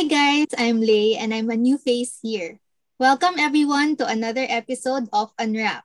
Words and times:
Hi 0.00 0.08
guys, 0.08 0.48
I'm 0.56 0.80
Lay 0.80 1.12
and 1.20 1.28
I'm 1.28 1.52
a 1.52 1.60
new 1.60 1.76
face 1.76 2.16
here. 2.24 2.56
Welcome 2.96 3.36
everyone 3.36 4.00
to 4.00 4.08
another 4.08 4.48
episode 4.48 5.12
of 5.12 5.28
Unwrap. 5.36 5.84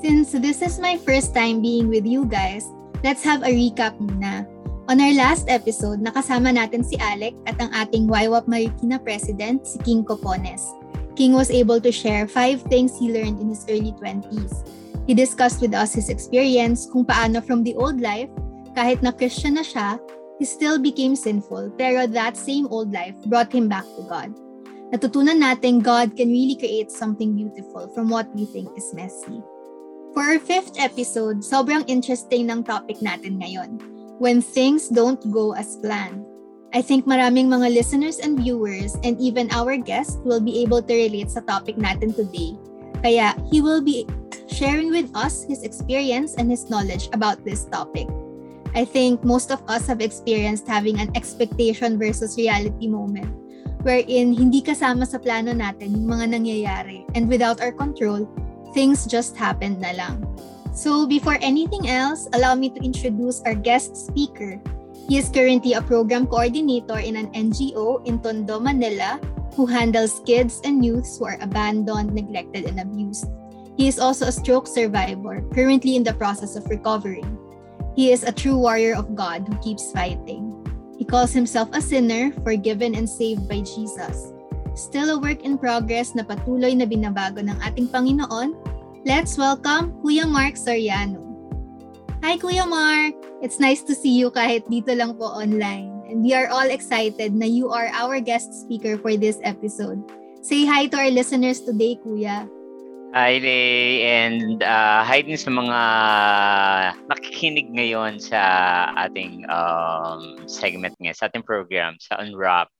Since 0.00 0.32
this 0.40 0.64
is 0.64 0.80
my 0.80 0.96
first 0.96 1.36
time 1.36 1.60
being 1.60 1.92
with 1.92 2.08
you 2.08 2.24
guys, 2.24 2.64
let's 3.04 3.20
have 3.20 3.44
a 3.44 3.52
recap 3.52 4.00
muna. 4.00 4.53
On 4.84 5.00
our 5.00 5.16
last 5.16 5.48
episode, 5.48 6.04
nakasama 6.04 6.52
natin 6.52 6.84
si 6.84 7.00
Alec 7.00 7.32
at 7.48 7.56
ang 7.56 7.72
ating 7.72 8.04
YWAP 8.04 8.44
Marikina 8.44 9.00
president, 9.00 9.64
si 9.64 9.80
King 9.80 10.04
Copones. 10.04 10.60
King 11.16 11.32
was 11.32 11.48
able 11.48 11.80
to 11.80 11.88
share 11.88 12.28
five 12.28 12.60
things 12.68 12.92
he 13.00 13.08
learned 13.08 13.40
in 13.40 13.48
his 13.48 13.64
early 13.72 13.96
20s. 13.96 14.68
He 15.08 15.16
discussed 15.16 15.64
with 15.64 15.72
us 15.72 15.96
his 15.96 16.12
experience 16.12 16.84
kung 16.84 17.08
paano 17.08 17.40
from 17.40 17.64
the 17.64 17.72
old 17.80 17.96
life, 17.96 18.28
kahit 18.76 19.00
na 19.00 19.08
Christian 19.08 19.56
na 19.56 19.64
siya, 19.64 19.96
he 20.36 20.44
still 20.44 20.76
became 20.76 21.16
sinful, 21.16 21.72
pero 21.80 22.04
that 22.04 22.36
same 22.36 22.68
old 22.68 22.92
life 22.92 23.16
brought 23.24 23.48
him 23.48 23.72
back 23.72 23.88
to 23.96 24.04
God. 24.04 24.36
Natutunan 24.92 25.40
natin 25.40 25.80
God 25.80 26.12
can 26.12 26.28
really 26.28 26.60
create 26.60 26.92
something 26.92 27.32
beautiful 27.32 27.88
from 27.96 28.12
what 28.12 28.28
we 28.36 28.44
think 28.52 28.68
is 28.76 28.92
messy. 28.92 29.40
For 30.12 30.20
our 30.28 30.36
fifth 30.36 30.76
episode, 30.76 31.40
sobrang 31.40 31.88
interesting 31.88 32.52
ng 32.52 32.68
topic 32.68 33.00
natin 33.00 33.40
ngayon. 33.40 33.93
When 34.18 34.40
things 34.40 34.88
don't 34.88 35.20
go 35.32 35.52
as 35.52 35.76
planned. 35.82 36.24
I 36.74 36.82
think 36.82 37.06
maraming 37.06 37.50
mga 37.50 37.70
listeners 37.70 38.18
and 38.18 38.38
viewers 38.38 38.98
and 39.06 39.14
even 39.22 39.50
our 39.54 39.76
guest 39.78 40.18
will 40.26 40.42
be 40.42 40.62
able 40.62 40.82
to 40.82 40.94
relate 40.94 41.30
sa 41.30 41.42
topic 41.46 41.78
natin 41.78 42.14
today. 42.14 42.58
Kaya 43.02 43.34
he 43.50 43.62
will 43.62 43.82
be 43.82 44.06
sharing 44.50 44.90
with 44.90 45.10
us 45.14 45.46
his 45.46 45.62
experience 45.62 46.34
and 46.34 46.50
his 46.50 46.70
knowledge 46.70 47.10
about 47.14 47.42
this 47.46 47.66
topic. 47.70 48.10
I 48.74 48.82
think 48.82 49.22
most 49.22 49.54
of 49.54 49.62
us 49.70 49.86
have 49.86 50.02
experienced 50.02 50.66
having 50.66 50.98
an 50.98 51.14
expectation 51.14 51.94
versus 51.94 52.34
reality 52.34 52.90
moment 52.90 53.30
wherein 53.84 54.32
hindi 54.32 54.64
kasama 54.64 55.04
sa 55.04 55.20
plano 55.20 55.52
natin 55.52 55.92
yung 55.94 56.08
mga 56.08 56.26
nangyayari 56.34 57.04
and 57.12 57.28
without 57.28 57.60
our 57.60 57.70
control, 57.70 58.24
things 58.72 59.04
just 59.04 59.36
happened 59.36 59.78
na 59.78 59.92
lang. 59.94 60.24
So 60.74 61.06
before 61.06 61.38
anything 61.38 61.88
else, 61.88 62.26
allow 62.34 62.58
me 62.58 62.68
to 62.68 62.82
introduce 62.82 63.40
our 63.46 63.54
guest 63.54 63.94
speaker. 63.94 64.58
He 65.06 65.18
is 65.18 65.30
currently 65.30 65.74
a 65.74 65.82
program 65.82 66.26
coordinator 66.26 66.98
in 66.98 67.14
an 67.14 67.30
NGO 67.30 68.02
in 68.04 68.18
Tondo, 68.18 68.58
Manila, 68.58 69.22
who 69.54 69.66
handles 69.66 70.20
kids 70.26 70.60
and 70.64 70.84
youths 70.84 71.16
who 71.16 71.30
are 71.30 71.38
abandoned, 71.40 72.12
neglected, 72.12 72.66
and 72.66 72.80
abused. 72.80 73.30
He 73.78 73.86
is 73.86 74.02
also 74.02 74.26
a 74.26 74.34
stroke 74.34 74.66
survivor, 74.66 75.46
currently 75.54 75.94
in 75.94 76.02
the 76.02 76.14
process 76.14 76.56
of 76.56 76.66
recovering. 76.66 77.38
He 77.94 78.10
is 78.10 78.24
a 78.26 78.34
true 78.34 78.58
warrior 78.58 78.98
of 78.98 79.14
God 79.14 79.46
who 79.46 79.54
keeps 79.62 79.92
fighting. 79.92 80.50
He 80.98 81.04
calls 81.04 81.30
himself 81.30 81.70
a 81.72 81.80
sinner, 81.80 82.34
forgiven 82.42 82.94
and 82.98 83.08
saved 83.08 83.48
by 83.48 83.62
Jesus. 83.62 84.34
Still 84.74 85.14
a 85.14 85.20
work 85.22 85.46
in 85.46 85.54
progress 85.54 86.18
na 86.18 86.26
patuloy 86.26 86.74
na 86.74 86.86
binabago 86.86 87.38
ng 87.38 87.54
ating 87.62 87.86
Panginoon, 87.94 88.58
let's 89.04 89.36
welcome 89.36 89.92
Kuya 90.00 90.24
Mark 90.24 90.56
Soriano. 90.56 91.20
Hi 92.24 92.40
Kuya 92.40 92.64
Mark! 92.64 93.12
It's 93.44 93.60
nice 93.60 93.84
to 93.84 93.92
see 93.92 94.16
you 94.16 94.32
kahit 94.32 94.64
dito 94.72 94.96
lang 94.96 95.20
po 95.20 95.28
online. 95.28 95.92
And 96.08 96.24
we 96.24 96.32
are 96.32 96.48
all 96.48 96.72
excited 96.72 97.36
na 97.36 97.44
you 97.44 97.68
are 97.68 97.92
our 97.92 98.16
guest 98.24 98.64
speaker 98.64 98.96
for 98.96 99.20
this 99.20 99.36
episode. 99.44 100.00
Say 100.40 100.64
hi 100.64 100.88
to 100.88 100.96
our 100.96 101.12
listeners 101.12 101.60
today, 101.60 102.00
Kuya. 102.00 102.48
Hi, 103.12 103.38
Lay, 103.38 104.08
and 104.08 104.64
uh, 104.64 105.04
hi 105.04 105.20
din 105.20 105.36
sa 105.36 105.52
mga 105.52 105.80
nakikinig 107.12 107.68
ngayon 107.76 108.18
sa 108.18 108.40
ating 109.04 109.44
um, 109.52 110.48
segment 110.48 110.96
ngayon, 110.96 111.14
sa 111.14 111.28
ating 111.28 111.44
program, 111.44 112.00
sa 112.00 112.18
Unwrap 112.24 112.72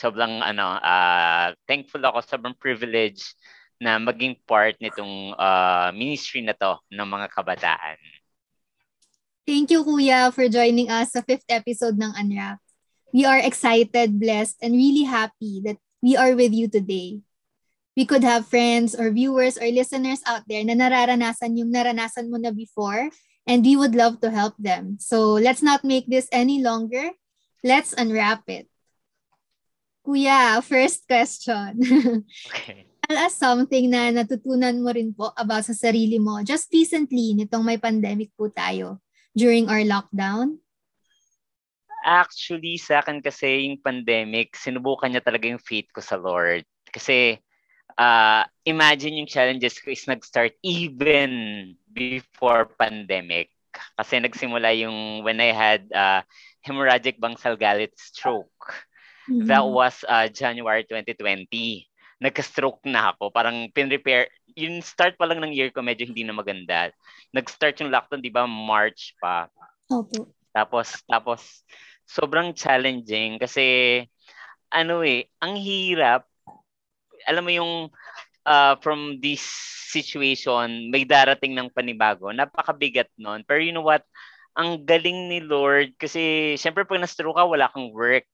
sobrang 0.00 0.40
ano 0.40 0.80
uh, 0.80 1.52
thankful 1.68 2.00
ako 2.00 2.24
sobrang 2.24 2.56
privilege 2.56 3.36
na 3.80 3.96
maging 3.96 4.36
part 4.44 4.76
nitong 4.76 5.32
uh, 5.40 5.88
ministry 5.96 6.44
na 6.44 6.52
to 6.52 6.76
ng 6.92 7.08
mga 7.08 7.26
kabataan. 7.32 7.96
Thank 9.48 9.72
you 9.72 9.82
Kuya 9.82 10.28
for 10.30 10.46
joining 10.52 10.92
us 10.92 11.16
sa 11.16 11.24
fifth 11.24 11.48
episode 11.48 11.96
ng 11.96 12.12
Unwrap. 12.12 12.60
We 13.10 13.26
are 13.26 13.40
excited, 13.40 14.20
blessed, 14.20 14.60
and 14.62 14.76
really 14.76 15.02
happy 15.08 15.64
that 15.66 15.80
we 16.04 16.14
are 16.14 16.36
with 16.36 16.52
you 16.52 16.68
today. 16.68 17.24
We 17.96 18.06
could 18.06 18.22
have 18.22 18.46
friends 18.46 18.94
or 18.94 19.10
viewers 19.10 19.58
or 19.58 19.66
listeners 19.66 20.22
out 20.28 20.46
there 20.46 20.62
na 20.62 20.78
nararanasan 20.78 21.58
yung 21.58 21.74
naranasan 21.74 22.30
mo 22.30 22.38
na 22.38 22.54
before 22.54 23.10
and 23.48 23.66
we 23.66 23.74
would 23.74 23.96
love 23.98 24.20
to 24.22 24.30
help 24.30 24.54
them. 24.60 25.00
So 25.00 25.40
let's 25.40 25.64
not 25.64 25.82
make 25.82 26.06
this 26.06 26.30
any 26.30 26.62
longer. 26.62 27.10
Let's 27.64 27.96
unwrap 27.96 28.46
it. 28.46 28.70
Kuya, 30.06 30.62
first 30.62 31.08
question. 31.08 31.80
Okay. 32.46 32.89
Tell 33.10 33.26
us 33.26 33.34
something 33.34 33.90
na 33.90 34.14
natutunan 34.14 34.78
mo 34.78 34.94
rin 34.94 35.10
po 35.10 35.34
about 35.34 35.66
sa 35.66 35.74
sarili 35.74 36.22
mo 36.22 36.46
just 36.46 36.70
recently 36.70 37.34
nitong 37.34 37.66
may 37.66 37.74
pandemic 37.74 38.30
po 38.38 38.46
tayo 38.46 39.02
during 39.34 39.66
our 39.66 39.82
lockdown? 39.82 40.62
Actually, 42.06 42.78
sa 42.78 43.02
akin 43.02 43.18
kasi 43.18 43.66
yung 43.66 43.82
pandemic, 43.82 44.54
sinubukan 44.54 45.10
niya 45.10 45.26
talaga 45.26 45.50
yung 45.50 45.58
faith 45.58 45.90
ko 45.90 45.98
sa 45.98 46.14
Lord. 46.14 46.62
Kasi 46.86 47.34
uh, 47.98 48.46
imagine 48.62 49.18
yung 49.18 49.26
challenges 49.26 49.82
ko 49.82 49.90
is 49.90 50.06
nag-start 50.06 50.54
even 50.62 51.74
before 51.90 52.70
pandemic. 52.78 53.50
Kasi 53.98 54.22
nagsimula 54.22 54.70
yung 54.86 55.26
when 55.26 55.42
I 55.42 55.50
had 55.50 55.82
uh, 55.90 56.22
hemorrhagic 56.62 57.18
bangsal 57.18 57.58
galley 57.58 57.90
stroke. 57.98 58.86
Mm-hmm. 59.26 59.50
That 59.50 59.66
was 59.66 59.98
uh, 60.06 60.30
January 60.30 60.86
2020. 60.86 61.89
Nagka-stroke 62.20 62.84
na 62.84 63.12
ako. 63.16 63.32
Parang 63.32 63.66
pin-repair. 63.72 64.28
Yung 64.54 64.84
start 64.84 65.16
pa 65.16 65.24
lang 65.24 65.40
ng 65.40 65.56
year 65.56 65.72
ko, 65.72 65.80
medyo 65.80 66.04
hindi 66.04 66.22
na 66.22 66.36
maganda. 66.36 66.92
Nag-start 67.32 67.80
yung 67.80 67.90
lockdown, 67.92 68.20
di 68.20 68.32
ba? 68.32 68.44
March 68.44 69.16
pa. 69.18 69.48
Opo. 69.88 70.30
Tapos, 70.52 71.00
tapos, 71.08 71.64
sobrang 72.04 72.52
challenging 72.52 73.40
kasi, 73.40 74.04
ano 74.68 75.00
eh, 75.00 75.30
ang 75.40 75.56
hirap. 75.56 76.28
Alam 77.24 77.44
mo 77.46 77.52
yung, 77.54 77.72
uh, 78.44 78.74
from 78.84 79.18
this 79.24 79.42
situation, 79.90 80.92
may 80.92 81.08
darating 81.08 81.56
ng 81.56 81.72
panibago. 81.72 82.30
Napakabigat 82.30 83.10
nun. 83.16 83.42
Pero 83.48 83.58
you 83.64 83.72
know 83.72 83.86
what? 83.86 84.04
Ang 84.58 84.84
galing 84.84 85.30
ni 85.30 85.40
Lord 85.40 85.96
kasi, 85.96 86.54
syempre 86.60 86.84
pag 86.84 87.00
na-stroke 87.00 87.38
ka, 87.38 87.46
wala 87.46 87.70
kang 87.72 87.90
work 87.94 88.26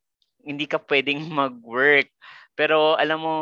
hindi 0.47 0.65
ka 0.71 0.79
pwedeng 0.87 1.27
mag-work. 1.27 2.09
Pero 2.55 2.95
alam 2.95 3.19
mo, 3.21 3.37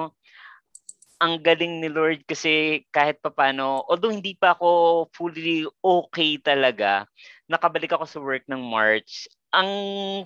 ang 1.25 1.41
galing 1.41 1.81
ni 1.81 1.89
Lord 1.89 2.29
kasi 2.29 2.85
kahit 2.93 3.25
papano, 3.25 3.81
although 3.89 4.13
hindi 4.13 4.37
pa 4.37 4.53
ako 4.53 5.09
fully 5.17 5.65
okay 5.81 6.37
talaga, 6.37 7.09
nakabalik 7.49 7.97
ako 7.97 8.05
sa 8.05 8.21
work 8.21 8.45
ng 8.45 8.61
March. 8.61 9.25
Ang 9.57 9.73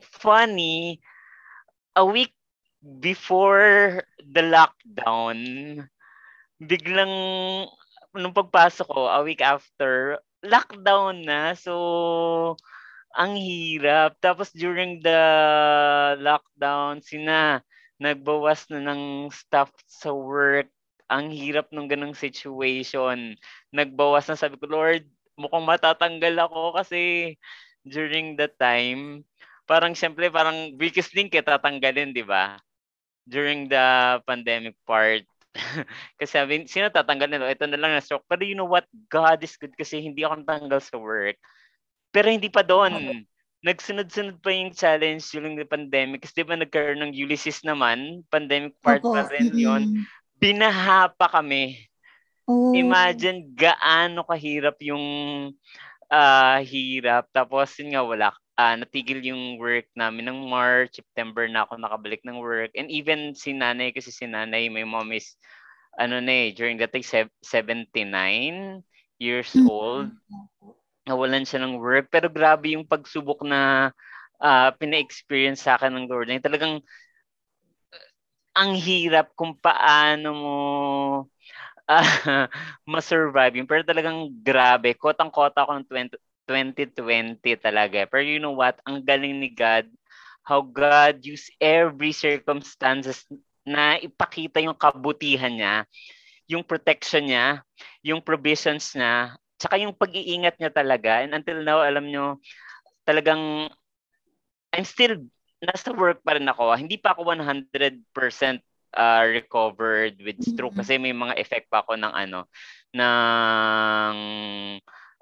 funny, 0.02 0.98
a 1.94 2.02
week 2.02 2.34
before 2.82 4.02
the 4.18 4.42
lockdown, 4.42 5.38
biglang 6.58 7.14
nung 8.18 8.34
pagpasok 8.34 8.90
ko, 8.90 9.06
a 9.06 9.22
week 9.22 9.38
after, 9.38 10.18
lockdown 10.42 11.22
na. 11.22 11.54
So, 11.54 12.58
ang 13.14 13.38
hirap. 13.38 14.18
Tapos 14.18 14.50
during 14.50 14.98
the 15.06 15.20
lockdown, 16.18 17.06
sina 17.06 17.62
nagbawas 17.98 18.66
na 18.70 18.82
ng 18.82 19.30
staff 19.30 19.70
sa 19.86 20.10
work. 20.14 20.70
Ang 21.08 21.32
hirap 21.32 21.72
ng 21.72 21.88
ganong 21.88 22.16
situation. 22.16 23.36
Nagbawas 23.72 24.28
na 24.28 24.36
sabi 24.36 24.60
ko, 24.60 24.68
Lord, 24.68 25.08
mukhang 25.40 25.64
matatanggal 25.64 26.48
ako 26.48 26.76
kasi 26.76 27.34
during 27.84 28.36
the 28.36 28.48
time, 28.60 29.24
parang 29.64 29.96
siyempre 29.96 30.28
parang 30.28 30.76
weakest 30.76 31.16
link 31.16 31.32
eh, 31.32 31.44
tatanggalin, 31.44 32.12
di 32.12 32.24
ba? 32.24 32.60
During 33.24 33.68
the 33.72 34.20
pandemic 34.28 34.76
part. 34.84 35.24
kasi 36.20 36.30
sabi, 36.30 36.68
sino 36.68 36.92
tatanggalin? 36.92 37.40
Ito 37.44 37.64
na 37.66 37.80
lang 37.80 37.96
na 37.96 38.04
stroke. 38.04 38.28
Pero 38.28 38.44
you 38.44 38.56
know 38.56 38.68
what? 38.68 38.84
God 39.08 39.40
is 39.40 39.56
good 39.56 39.72
kasi 39.76 40.04
hindi 40.04 40.22
ako 40.24 40.44
natanggal 40.44 40.80
sa 40.84 41.00
work 41.00 41.40
pero 42.12 42.32
hindi 42.32 42.48
pa 42.48 42.64
doon. 42.64 43.24
Nagsunod-sunod 43.58 44.38
pa 44.38 44.54
yung 44.54 44.70
challenge 44.70 45.34
during 45.34 45.58
the 45.58 45.66
pandemic. 45.66 46.22
Kasi 46.22 46.40
di 46.40 46.46
ba 46.46 46.54
nagkaroon 46.54 47.02
ng 47.02 47.12
Ulysses 47.14 47.66
naman? 47.66 48.22
Pandemic 48.30 48.78
part 48.78 49.02
Opo. 49.02 49.18
pa 49.18 49.26
rin 49.34 49.50
yun. 49.50 50.06
Binaha 50.38 51.10
pa 51.12 51.26
kami. 51.26 51.76
Oh. 52.48 52.72
Imagine 52.72 53.44
gaano 53.52 54.24
kahirap 54.24 54.78
yung 54.80 55.04
uh, 56.08 56.58
hirap. 56.64 57.28
Tapos 57.34 57.74
yun 57.76 57.92
nga, 57.92 58.02
wala, 58.06 58.28
uh, 58.58 58.74
natigil 58.78 59.20
yung 59.22 59.60
work 59.60 59.86
namin 59.92 60.32
ng 60.32 60.48
March, 60.48 60.98
September 60.98 61.44
na 61.46 61.68
ako 61.68 61.76
nakabalik 61.76 62.22
ng 62.24 62.40
work. 62.40 62.72
And 62.74 62.88
even 62.88 63.36
si 63.36 63.52
nanay, 63.52 63.92
kasi 63.92 64.10
si 64.10 64.24
nanay, 64.24 64.72
my 64.72 64.88
mom 64.88 65.12
is, 65.12 65.36
ano 66.00 66.18
na 66.18 66.48
eh, 66.48 66.56
during 66.56 66.80
that 66.80 66.94
time, 66.94 67.30
79 67.42 68.82
years 69.20 69.50
mm-hmm. 69.52 69.68
old. 69.68 70.08
Nawalan 71.04 71.44
siya 71.44 71.62
ng 71.66 71.76
work. 71.76 72.08
Pero 72.08 72.32
grabe 72.32 72.78
yung 72.78 72.88
pagsubok 72.88 73.44
na 73.44 73.92
uh, 74.42 74.70
pina-experience 74.78 75.66
sa 75.66 75.76
akin 75.76 75.94
ng 75.94 76.06
Lord. 76.08 76.30
Yung 76.30 76.44
talagang 76.44 76.80
ang 78.58 78.74
hirap 78.74 79.30
kung 79.38 79.54
paano 79.54 80.28
mo 80.34 80.58
uh, 81.88 82.46
ma-survive 82.92 83.58
yun. 83.62 83.68
Pero 83.68 83.82
talagang 83.86 84.28
grabe. 84.44 84.94
Kotang-kota 84.94 85.64
ako 85.64 85.80
ng 85.82 85.86
20, 85.88 86.14
2020 86.46 87.56
talaga. 87.58 88.04
Pero 88.06 88.22
you 88.24 88.38
know 88.42 88.54
what? 88.56 88.76
Ang 88.84 89.02
galing 89.04 89.40
ni 89.40 89.50
God. 89.52 89.88
How 90.44 90.64
God 90.64 91.20
use 91.24 91.52
every 91.60 92.12
circumstances 92.16 93.24
na 93.68 94.00
ipakita 94.00 94.64
yung 94.64 94.72
kabutihan 94.72 95.52
niya, 95.52 95.76
yung 96.48 96.64
protection 96.64 97.28
niya, 97.28 97.60
yung 98.00 98.24
provisions 98.24 98.96
niya, 98.96 99.36
tsaka 99.60 99.76
yung 99.76 99.92
pag-iingat 99.92 100.56
niya 100.56 100.72
talaga. 100.72 101.20
And 101.20 101.36
until 101.36 101.60
now, 101.60 101.84
alam 101.84 102.08
nyo, 102.08 102.40
talagang 103.04 103.68
I'm 104.72 104.84
still 104.88 105.20
nasa 105.62 105.90
work 105.94 106.22
pa 106.22 106.38
rin 106.38 106.46
ako. 106.46 106.74
Hindi 106.78 106.96
pa 106.98 107.14
ako 107.14 107.34
100% 107.34 108.62
uh, 108.94 109.24
recovered 109.26 110.16
with 110.22 110.38
stroke 110.40 110.72
mm-hmm. 110.72 110.80
kasi 110.82 110.96
may 110.96 111.12
mga 111.12 111.36
effect 111.36 111.66
pa 111.68 111.82
ako 111.84 111.98
ng 111.98 112.12
ano 112.14 112.46
ng 112.94 114.16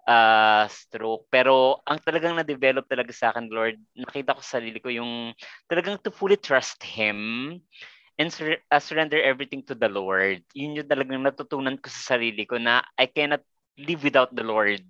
uh, 0.07 0.65
stroke. 0.71 1.27
Pero 1.33 1.83
ang 1.83 1.99
talagang 1.99 2.39
na-develop 2.39 2.87
talaga 2.87 3.11
sa 3.11 3.35
akin, 3.35 3.51
Lord, 3.51 3.77
nakita 3.99 4.37
ko 4.37 4.41
sa 4.41 4.63
sarili 4.63 4.79
ko 4.79 4.89
yung 4.93 5.35
talagang 5.67 5.99
to 6.01 6.15
fully 6.15 6.39
trust 6.39 6.79
Him 6.85 7.59
and 8.17 8.29
sur- 8.33 8.63
uh, 8.71 8.81
surrender 8.81 9.21
everything 9.21 9.61
to 9.67 9.75
the 9.75 9.91
Lord. 9.91 10.41
Yun 10.55 10.79
yung 10.79 10.89
talagang 10.89 11.21
natutunan 11.21 11.77
ko 11.81 11.89
sa 11.91 12.17
sarili 12.17 12.47
ko 12.47 12.57
na 12.57 12.87
I 12.97 13.11
cannot 13.11 13.43
live 13.77 14.07
without 14.07 14.33
the 14.33 14.47
Lord. 14.47 14.81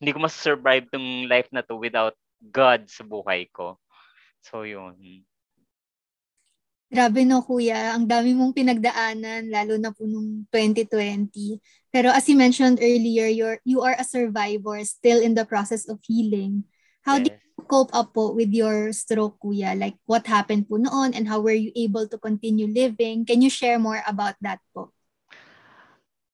Hindi 0.00 0.10
ko 0.12 0.20
mas-survive 0.24 0.88
tong 0.92 1.28
life 1.28 1.48
na 1.52 1.64
to 1.64 1.76
without 1.76 2.16
God 2.40 2.88
sa 2.88 3.02
buhay 3.04 3.48
ko. 3.48 3.80
So, 4.46 4.62
yun. 4.62 4.94
Grabe 6.86 7.26
no, 7.26 7.42
kuya. 7.42 7.98
Ang 7.98 8.06
dami 8.06 8.30
mong 8.30 8.54
pinagdaanan, 8.54 9.50
lalo 9.50 9.74
na 9.74 9.90
po 9.90 10.06
nung 10.06 10.46
2020. 10.54 11.58
Pero 11.90 12.14
as 12.14 12.30
you 12.30 12.38
mentioned 12.38 12.78
earlier, 12.78 13.26
you're, 13.26 13.58
you 13.66 13.82
are 13.82 13.98
a 13.98 14.06
survivor 14.06 14.78
still 14.86 15.18
in 15.18 15.34
the 15.34 15.42
process 15.42 15.90
of 15.90 15.98
healing. 16.06 16.62
How 17.02 17.18
yes. 17.18 17.26
did 17.26 17.34
you 17.58 17.66
cope 17.66 17.90
up 17.90 18.14
po 18.14 18.30
with 18.38 18.54
your 18.54 18.94
stroke, 18.94 19.42
kuya? 19.42 19.74
Like, 19.74 19.98
what 20.06 20.30
happened 20.30 20.70
po 20.70 20.78
noon 20.78 21.10
and 21.10 21.26
how 21.26 21.42
were 21.42 21.58
you 21.58 21.74
able 21.74 22.06
to 22.06 22.14
continue 22.14 22.70
living? 22.70 23.26
Can 23.26 23.42
you 23.42 23.50
share 23.50 23.82
more 23.82 23.98
about 24.06 24.38
that 24.46 24.62
po? 24.70 24.94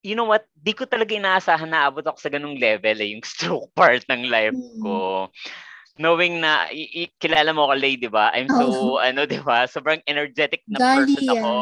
You 0.05 0.20
know 0.20 0.29
what? 0.29 0.44
Di 0.53 0.76
ko 0.76 0.85
talaga 0.85 1.17
inaasahan 1.17 1.73
na 1.73 1.88
abot 1.88 2.05
ako 2.05 2.20
sa 2.20 2.29
ganung 2.29 2.61
level 2.61 2.97
eh, 3.00 3.17
yung 3.17 3.25
stroke 3.32 3.73
part 3.73 4.05
ng 4.05 4.29
life 4.29 4.61
ko. 4.85 5.32
Mm 5.32 5.71
knowing 6.00 6.41
na 6.41 6.73
i- 6.73 7.05
i- 7.05 7.15
kilala 7.21 7.53
mo 7.53 7.69
ako, 7.69 7.75
Lay, 7.77 8.00
di 8.00 8.09
ba? 8.09 8.33
I'm 8.33 8.49
so, 8.49 8.97
oh. 8.97 8.97
ano, 9.06 9.29
di 9.29 9.41
ba? 9.41 9.69
Sobrang 9.69 10.00
energetic 10.09 10.65
na 10.65 10.81
Gali 10.81 11.12
person 11.12 11.29
ako, 11.37 11.53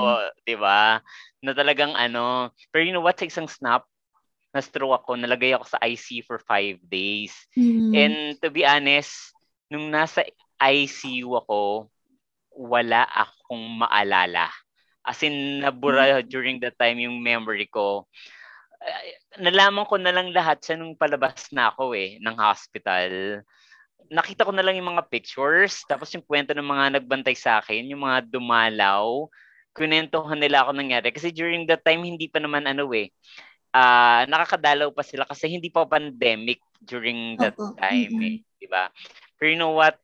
di 0.47 0.57
ba? 0.59 1.03
Na 1.43 1.53
talagang 1.57 1.95
ano. 1.99 2.55
Pero 2.71 2.83
you 2.87 2.95
know 2.95 3.03
what? 3.03 3.19
Sa 3.19 3.27
isang 3.27 3.51
snap, 3.51 3.87
na-stroke 4.51 5.03
ako, 5.03 5.19
nalagay 5.19 5.55
ako 5.55 5.67
sa 5.67 5.83
IC 5.83 6.27
for 6.27 6.43
five 6.43 6.79
days. 6.87 7.35
Mm-hmm. 7.55 7.93
And 7.95 8.17
to 8.43 8.51
be 8.51 8.67
honest, 8.67 9.35
nung 9.71 9.91
nasa 9.91 10.27
ICU 10.59 11.31
ako, 11.39 11.87
wala 12.55 13.07
akong 13.07 13.83
maalala. 13.83 14.51
As 15.07 15.23
in, 15.23 15.63
nabura 15.63 16.19
mm-hmm. 16.19 16.29
during 16.31 16.57
that 16.63 16.75
time 16.79 16.99
yung 16.99 17.23
memory 17.23 17.71
ko. 17.71 18.11
Uh, 18.81 19.05
nalaman 19.39 19.87
ko 19.87 19.97
na 20.01 20.11
lang 20.11 20.35
lahat 20.35 20.59
sa 20.63 20.75
nung 20.75 20.99
palabas 20.99 21.47
na 21.55 21.71
ako 21.71 21.95
eh, 21.95 22.19
ng 22.19 22.37
hospital 22.37 23.43
nakita 24.09 24.49
ko 24.49 24.53
na 24.55 24.65
lang 24.65 24.81
yung 24.81 24.97
mga 24.97 25.07
pictures, 25.13 25.85
tapos 25.85 26.09
yung 26.17 26.25
kwento 26.25 26.57
ng 26.57 26.65
mga 26.65 26.85
nagbantay 27.01 27.37
sa 27.37 27.61
akin, 27.61 27.85
yung 27.91 28.07
mga 28.07 28.27
dumalaw, 28.31 29.29
kunentohan 29.77 30.41
nila 30.41 30.65
ako 30.65 30.71
nangyari. 30.75 31.13
Kasi 31.13 31.31
during 31.31 31.69
that 31.69 31.85
time, 31.85 32.03
hindi 32.03 32.27
pa 32.27 32.41
naman 32.43 32.67
ano 32.67 32.89
eh, 32.97 33.13
uh, 33.75 34.27
nakakadalaw 34.27 34.91
pa 34.91 35.03
sila 35.07 35.25
kasi 35.27 35.47
hindi 35.51 35.71
pa 35.71 35.87
pandemic 35.87 36.59
during 36.83 37.39
that 37.39 37.55
Opo. 37.55 37.77
time 37.79 38.15
eh, 38.23 38.37
di 38.59 38.67
ba? 38.67 38.91
Pero 39.39 39.47
you 39.51 39.59
know 39.59 39.75
what? 39.75 39.97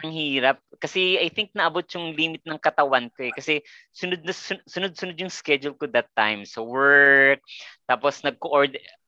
Ang 0.00 0.16
hirap. 0.16 0.64
Kasi 0.80 1.20
I 1.20 1.28
think 1.28 1.52
naabot 1.52 1.84
yung 1.92 2.16
limit 2.16 2.40
ng 2.48 2.56
katawan 2.56 3.12
ko 3.12 3.28
eh. 3.28 3.32
Kasi 3.36 3.60
sunod 3.92 4.24
na 4.24 4.32
sunod-sunod 4.64 5.16
yung 5.20 5.32
schedule 5.32 5.76
ko 5.76 5.84
that 5.92 6.08
time. 6.16 6.48
So 6.48 6.64
work, 6.64 7.44
tapos 7.84 8.24
nag-coordinate, 8.24 8.99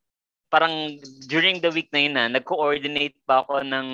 parang 0.53 1.01
during 1.33 1.65
the 1.65 1.73
week 1.73 1.89
na 1.89 2.01
yun 2.05 2.13
na, 2.13 2.29
nag-coordinate 2.29 3.17
pa 3.25 3.41
ako 3.41 3.65
ng 3.65 3.89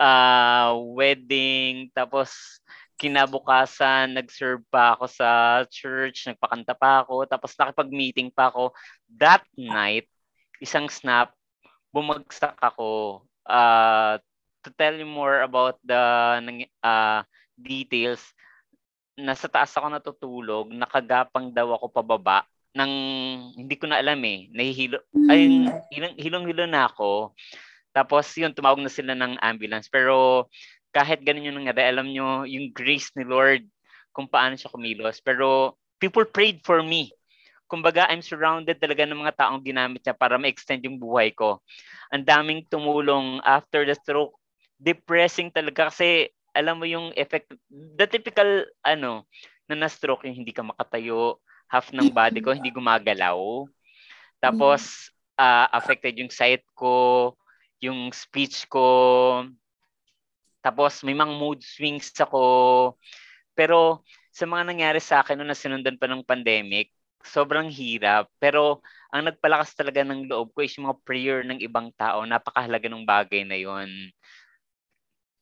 uh, 0.00 0.72
wedding, 0.96 1.92
tapos 1.92 2.32
kinabukasan, 2.96 4.16
nag-serve 4.16 4.64
pa 4.72 4.96
ako 4.96 5.04
sa 5.12 5.28
church, 5.68 6.24
nagpakanta 6.24 6.72
pa 6.72 7.04
ako, 7.04 7.28
tapos 7.28 7.52
nakipag-meeting 7.52 8.32
pa 8.32 8.48
ako. 8.48 8.72
That 9.12 9.44
night, 9.60 10.08
isang 10.56 10.88
snap, 10.88 11.36
bumagsak 11.92 12.56
ako. 12.56 13.24
Uh, 13.44 14.16
to 14.64 14.72
tell 14.80 14.96
you 14.96 15.08
more 15.08 15.44
about 15.44 15.76
the 15.84 16.00
uh, 16.80 17.20
details, 17.60 18.24
nasa 19.20 19.52
taas 19.52 19.72
ako 19.76 19.92
natutulog, 19.92 20.72
nakagapang 20.72 21.52
daw 21.52 21.76
ako 21.76 21.92
pababa 21.92 22.48
ng 22.76 22.92
hindi 23.58 23.74
ko 23.74 23.90
na 23.90 23.98
alam 23.98 24.20
eh. 24.22 24.46
Nahihilo 24.54 25.02
mm. 25.10 25.28
ay 25.30 25.40
hilong 25.90 26.14
hilong-hilo 26.18 26.64
na 26.70 26.86
ako. 26.86 27.34
Tapos 27.90 28.30
yun 28.38 28.54
tumawag 28.54 28.78
na 28.78 28.92
sila 28.92 29.18
ng 29.18 29.38
ambulance 29.42 29.90
pero 29.90 30.46
kahit 30.90 31.22
ganun 31.22 31.46
yung 31.46 31.58
nangyari, 31.62 31.86
alam 31.86 32.10
nyo 32.10 32.46
yung 32.46 32.74
grace 32.74 33.14
ni 33.14 33.22
Lord 33.22 33.66
kung 34.10 34.26
paano 34.26 34.58
siya 34.58 34.70
kumilos. 34.70 35.22
Pero 35.22 35.78
people 36.02 36.26
prayed 36.26 36.62
for 36.66 36.82
me. 36.82 37.14
Kumbaga, 37.70 38.10
I'm 38.10 38.22
surrounded 38.22 38.82
talaga 38.82 39.06
ng 39.06 39.22
mga 39.22 39.38
taong 39.38 39.62
ginamit 39.62 40.02
niya 40.02 40.18
para 40.18 40.34
ma-extend 40.34 40.82
yung 40.82 40.98
buhay 40.98 41.30
ko. 41.30 41.62
Ang 42.10 42.26
daming 42.26 42.66
tumulong 42.66 43.38
after 43.46 43.86
the 43.86 43.94
stroke. 43.94 44.34
Depressing 44.82 45.54
talaga 45.54 45.92
kasi 45.92 46.34
alam 46.50 46.82
mo 46.82 46.86
yung 46.88 47.14
effect, 47.14 47.54
the 47.70 48.06
typical 48.10 48.66
ano, 48.82 49.30
na 49.70 49.86
na-stroke 49.86 50.26
yung 50.26 50.42
hindi 50.42 50.50
ka 50.50 50.66
makatayo, 50.66 51.38
half 51.70 51.94
ng 51.94 52.10
body 52.10 52.42
ko 52.42 52.50
hindi 52.50 52.74
gumagalaw. 52.74 53.38
Tapos 54.42 55.14
uh, 55.38 55.70
affected 55.70 56.18
yung 56.18 56.28
sight 56.28 56.66
ko, 56.74 57.32
yung 57.78 58.10
speech 58.10 58.66
ko. 58.66 59.46
Tapos 60.60 61.06
may 61.06 61.14
mga 61.14 61.30
mood 61.30 61.62
swings 61.62 62.10
ako. 62.18 62.98
Pero 63.54 64.02
sa 64.34 64.50
mga 64.50 64.66
nangyari 64.66 64.98
sa 64.98 65.22
akin 65.22 65.38
noong 65.38 65.54
nasinundan 65.54 65.96
pa 65.96 66.10
ng 66.10 66.26
pandemic, 66.26 66.90
sobrang 67.22 67.70
hirap. 67.70 68.26
Pero 68.42 68.82
ang 69.14 69.30
nagpalakas 69.30 69.72
talaga 69.78 70.02
ng 70.02 70.26
loob 70.26 70.50
ko 70.50 70.66
is 70.66 70.74
yung 70.74 70.90
mga 70.90 71.00
prayer 71.06 71.40
ng 71.46 71.62
ibang 71.62 71.94
tao. 71.94 72.26
Napakahalaga 72.26 72.90
ng 72.90 73.06
bagay 73.06 73.46
na 73.46 73.56
yon. 73.56 74.10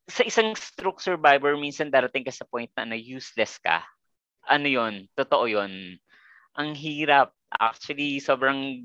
Sa 0.09 0.25
isang 0.25 0.53
stroke 0.57 1.01
survivor, 1.01 1.57
minsan 1.57 1.89
darating 1.89 2.25
ka 2.25 2.33
sa 2.33 2.45
point 2.49 2.71
na, 2.77 2.93
na 2.93 2.99
useless 2.99 3.57
ka. 3.61 3.81
Ano 4.45 4.69
yon? 4.69 5.09
Totoo 5.17 5.49
yon 5.49 6.01
ang 6.57 6.73
hirap. 6.77 7.35
Actually, 7.49 8.21
sobrang 8.21 8.85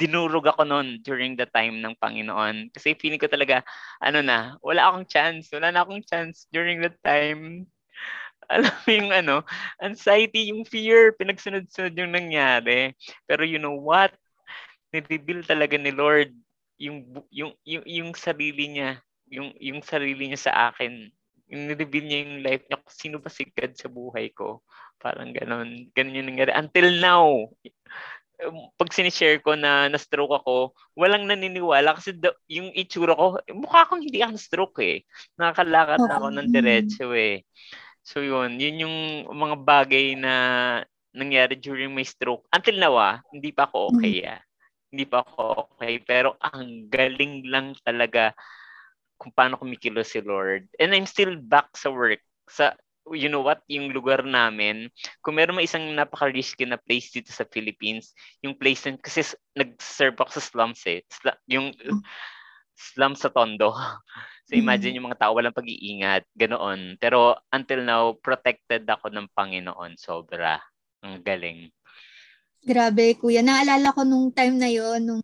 dinurog 0.00 0.48
ako 0.48 0.64
noon 0.64 1.04
during 1.04 1.36
the 1.36 1.44
time 1.44 1.84
ng 1.84 1.92
Panginoon. 2.00 2.72
Kasi 2.72 2.96
feeling 2.96 3.20
ko 3.20 3.28
talaga, 3.28 3.60
ano 4.00 4.24
na, 4.24 4.56
wala 4.64 4.88
akong 4.88 5.04
chance. 5.04 5.52
Wala 5.52 5.68
na 5.68 5.84
akong 5.84 6.00
chance 6.08 6.48
during 6.48 6.80
that 6.80 6.96
time. 7.04 7.68
Alam 8.50 8.72
mo 8.72 8.88
yung 8.88 9.10
ano, 9.12 9.36
anxiety, 9.78 10.48
yung 10.48 10.64
fear, 10.64 11.12
pinagsunod-sunod 11.20 11.92
yung 11.92 12.16
nangyari. 12.16 12.96
Pero 13.28 13.44
you 13.44 13.60
know 13.60 13.76
what? 13.76 14.16
Nireveal 14.90 15.44
talaga 15.44 15.76
ni 15.76 15.92
Lord 15.92 16.32
yung, 16.80 17.04
yung, 17.28 17.52
yung, 17.68 17.84
yung 17.84 18.10
sarili 18.16 18.72
niya. 18.72 19.04
Yung, 19.28 19.52
yung 19.60 19.84
sarili 19.84 20.32
niya 20.32 20.50
sa 20.50 20.72
akin. 20.72 21.12
Nireveal 21.52 22.08
niya 22.08 22.18
yung 22.24 22.40
life 22.40 22.64
niya. 22.66 22.80
Sino 22.88 23.20
ba 23.20 23.28
si 23.28 23.44
God 23.52 23.76
sa 23.76 23.92
buhay 23.92 24.32
ko? 24.32 24.64
Parang 25.00 25.32
ganon. 25.32 25.88
Ganon 25.96 26.18
yung 26.20 26.28
nangyari. 26.28 26.52
Until 26.52 26.88
now, 27.00 27.48
pag 28.76 28.92
sinishare 28.92 29.40
ko 29.40 29.52
na 29.56 29.88
na-stroke 29.92 30.40
ako, 30.40 30.72
walang 30.96 31.28
naniniwala 31.28 31.96
kasi 31.96 32.16
the, 32.16 32.32
yung 32.48 32.72
itsura 32.72 33.12
ko, 33.12 33.36
mukha 33.52 33.84
akong 33.84 34.00
hindi 34.00 34.20
ako 34.24 34.32
na-stroke 34.36 34.78
eh. 34.80 34.96
Nakakalakad 35.36 36.00
na 36.00 36.16
ako 36.16 36.28
ng 36.32 36.48
diretso 36.48 37.12
eh. 37.12 37.44
So 38.00 38.24
yun, 38.24 38.56
yun 38.56 38.88
yung 38.88 38.96
mga 39.28 39.56
bagay 39.60 40.16
na 40.16 40.34
nangyari 41.12 41.58
during 41.58 41.92
my 41.92 42.06
stroke. 42.06 42.46
Until 42.48 42.80
now 42.80 42.96
ah, 42.96 43.16
hindi 43.34 43.52
pa 43.52 43.68
ako 43.68 43.96
okay 43.96 44.24
mm. 44.24 44.30
ah. 44.30 44.40
Hindi 44.90 45.04
pa 45.06 45.22
ako 45.22 45.42
okay. 45.76 46.02
Pero 46.02 46.34
ang 46.42 46.90
galing 46.90 47.46
lang 47.46 47.76
talaga 47.84 48.34
kung 49.20 49.30
paano 49.30 49.60
kumikilos 49.60 50.10
si 50.10 50.24
Lord. 50.24 50.66
And 50.80 50.96
I'm 50.96 51.06
still 51.06 51.36
back 51.36 51.76
sa 51.76 51.92
work. 51.92 52.24
Sa, 52.50 52.74
you 53.08 53.32
know 53.32 53.40
what, 53.40 53.64
yung 53.66 53.90
lugar 53.90 54.22
namin, 54.22 54.92
kung 55.24 55.40
meron 55.40 55.56
may 55.56 55.64
isang 55.66 55.84
napaka-risky 55.96 56.68
na 56.68 56.76
place 56.76 57.10
dito 57.10 57.32
sa 57.32 57.48
Philippines, 57.48 58.12
yung 58.44 58.54
place 58.54 58.84
na, 58.86 59.00
kasi 59.00 59.24
nag-serve 59.56 60.16
ako 60.20 60.30
sa 60.36 60.44
slums 60.44 60.82
eh. 60.84 61.00
Sla, 61.08 61.32
yung 61.48 61.72
slum 62.76 63.14
sa 63.16 63.32
Tondo. 63.32 63.72
So 64.50 64.58
imagine 64.58 64.98
yung 64.98 65.06
mga 65.06 65.22
tao 65.22 65.38
walang 65.38 65.54
pag-iingat, 65.54 66.26
ganoon. 66.34 66.98
Pero 66.98 67.38
until 67.54 67.86
now, 67.86 68.18
protected 68.18 68.82
ako 68.82 69.06
ng 69.06 69.30
Panginoon. 69.30 69.94
Sobra. 69.94 70.58
Ang 71.06 71.22
galing. 71.22 71.70
Grabe, 72.58 73.14
kuya. 73.14 73.46
Naalala 73.46 73.94
ko 73.94 74.02
nung 74.02 74.34
time 74.34 74.58
na 74.58 74.66
yon 74.66 75.06
nung 75.06 75.22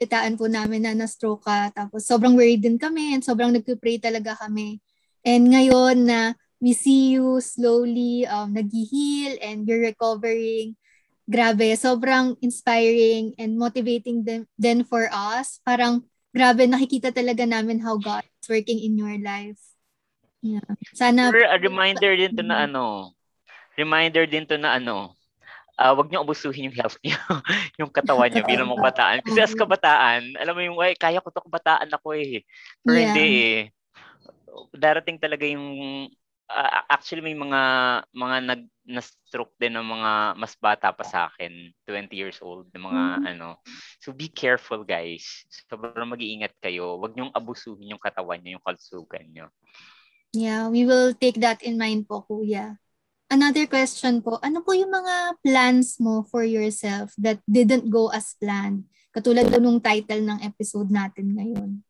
balitaan 0.00 0.40
po 0.40 0.48
namin 0.48 0.80
na 0.80 0.96
na-stroke 0.96 1.44
ka. 1.44 1.76
Tapos 1.76 2.08
sobrang 2.08 2.32
worried 2.32 2.64
din 2.64 2.80
kami 2.80 3.12
and 3.12 3.20
sobrang 3.20 3.52
nagpipray 3.52 4.00
talaga 4.00 4.32
kami. 4.40 4.80
And 5.28 5.52
ngayon 5.52 6.08
na 6.08 6.32
we 6.64 6.72
see 6.72 7.12
you 7.12 7.44
slowly 7.44 8.24
um, 8.24 8.56
nag-heal 8.56 9.36
and 9.44 9.68
you're 9.68 9.84
recovering. 9.84 10.72
Grabe, 11.28 11.76
sobrang 11.76 12.40
inspiring 12.40 13.36
and 13.36 13.60
motivating 13.60 14.24
din, 14.24 14.48
din 14.56 14.80
for 14.80 15.12
us. 15.12 15.60
Parang 15.60 16.08
grabe, 16.32 16.64
nakikita 16.64 17.12
talaga 17.12 17.44
namin 17.44 17.84
how 17.84 18.00
God 18.00 18.24
is 18.24 18.48
working 18.48 18.80
in 18.80 18.96
your 18.96 19.12
life. 19.20 19.60
Yeah. 20.40 20.64
Sana... 20.96 21.28
Sure, 21.28 21.44
a 21.44 21.60
reminder 21.60 22.16
din 22.16 22.32
to 22.32 22.40
na 22.40 22.64
ano, 22.64 23.12
reminder 23.76 24.24
din 24.24 24.48
to 24.48 24.56
na 24.56 24.80
ano, 24.80 25.12
uh, 25.76 25.92
wag 25.92 26.08
niyo 26.08 26.24
abusuhin 26.24 26.72
yung 26.72 26.76
health 26.80 26.96
niyo, 27.04 27.16
yung 27.80 27.92
katawan 27.92 28.32
niyo 28.32 28.40
bilang 28.44 28.72
mga 28.72 28.84
bataan. 28.88 29.18
Kasi 29.20 29.36
as 29.40 29.52
kabataan, 29.52 30.32
alam 30.40 30.56
mo 30.56 30.60
yung, 30.64 30.80
ay, 30.80 30.96
kaya 30.96 31.20
ko 31.20 31.28
to 31.28 31.44
kabataan 31.44 31.92
ako 31.92 32.16
eh. 32.16 32.40
Pero 32.80 32.96
yeah. 32.96 33.04
hindi 33.12 33.28
eh. 33.28 33.60
Darating 34.72 35.20
talaga 35.20 35.44
yung 35.44 35.64
uh, 36.50 36.82
actually 36.90 37.24
may 37.24 37.36
mga 37.36 37.60
mga 38.12 38.36
nag 38.44 38.62
na-stroke 38.84 39.56
din 39.56 39.80
ng 39.80 39.86
mga 39.88 40.36
mas 40.36 40.52
bata 40.60 40.92
pa 40.92 41.04
sa 41.08 41.32
akin, 41.32 41.72
20 41.88 42.12
years 42.12 42.36
old, 42.44 42.68
ng 42.76 42.84
mga 42.84 43.04
mm-hmm. 43.16 43.30
ano. 43.32 43.48
So 43.96 44.12
be 44.12 44.28
careful 44.28 44.84
guys. 44.84 45.24
Sobrang 45.48 46.12
mag-iingat 46.12 46.52
kayo. 46.60 47.00
Huwag 47.00 47.16
niyong 47.16 47.32
abusuhin 47.32 47.96
yung 47.96 48.02
katawan 48.02 48.44
niyo, 48.44 48.60
yung 48.60 48.66
kalsugan 48.66 49.24
niyo. 49.32 49.48
Yeah, 50.36 50.68
we 50.68 50.84
will 50.84 51.16
take 51.16 51.40
that 51.40 51.64
in 51.64 51.80
mind 51.80 52.04
po, 52.04 52.28
kuya. 52.28 52.76
Another 53.32 53.64
question 53.64 54.20
po, 54.20 54.36
ano 54.44 54.60
po 54.60 54.76
yung 54.76 54.92
mga 54.92 55.40
plans 55.40 55.96
mo 55.96 56.28
for 56.28 56.44
yourself 56.44 57.16
that 57.16 57.40
didn't 57.48 57.88
go 57.88 58.12
as 58.12 58.36
planned? 58.36 58.84
Katulad 59.16 59.48
nung 59.64 59.80
title 59.80 60.20
ng 60.20 60.44
episode 60.44 60.92
natin 60.92 61.32
ngayon 61.40 61.83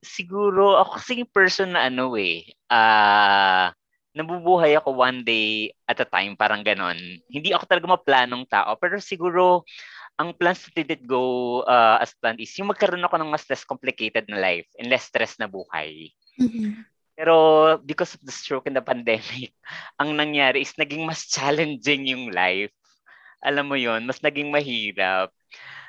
siguro 0.00 0.78
ako 0.78 0.90
kasi 0.98 1.22
yung 1.22 1.32
person 1.32 1.74
na 1.74 1.90
ano 1.90 2.14
eh, 2.14 2.46
ah 2.70 3.68
uh, 3.70 3.78
nabubuhay 4.18 4.74
ako 4.74 4.98
one 4.98 5.22
day 5.22 5.70
at 5.86 6.02
a 6.02 6.06
time, 6.08 6.34
parang 6.34 6.66
ganon. 6.66 6.98
Hindi 7.30 7.54
ako 7.54 7.70
talaga 7.70 7.86
maplanong 7.86 8.50
tao, 8.50 8.74
pero 8.74 8.98
siguro 8.98 9.62
ang 10.18 10.34
plans 10.34 10.66
to 10.66 10.82
did 10.82 11.06
go 11.06 11.62
uh, 11.62 12.02
as 12.02 12.10
planned 12.18 12.42
is 12.42 12.50
yung 12.58 12.74
magkaroon 12.74 13.06
ako 13.06 13.22
ng 13.22 13.30
mas 13.30 13.46
less 13.46 13.62
complicated 13.62 14.26
na 14.26 14.42
life 14.42 14.66
and 14.74 14.90
less 14.90 15.06
stress 15.06 15.38
na 15.38 15.46
buhay. 15.46 16.10
Mm-hmm. 16.42 16.82
Pero 17.14 17.34
because 17.86 18.18
of 18.18 18.22
the 18.26 18.34
stroke 18.34 18.66
and 18.66 18.74
the 18.74 18.82
pandemic, 18.82 19.54
ang 20.02 20.18
nangyari 20.18 20.66
is 20.66 20.74
naging 20.74 21.06
mas 21.06 21.30
challenging 21.30 22.10
yung 22.10 22.34
life. 22.34 22.74
Alam 23.46 23.70
mo 23.70 23.78
yon 23.78 24.02
mas 24.02 24.18
naging 24.18 24.50
mahirap. 24.50 25.30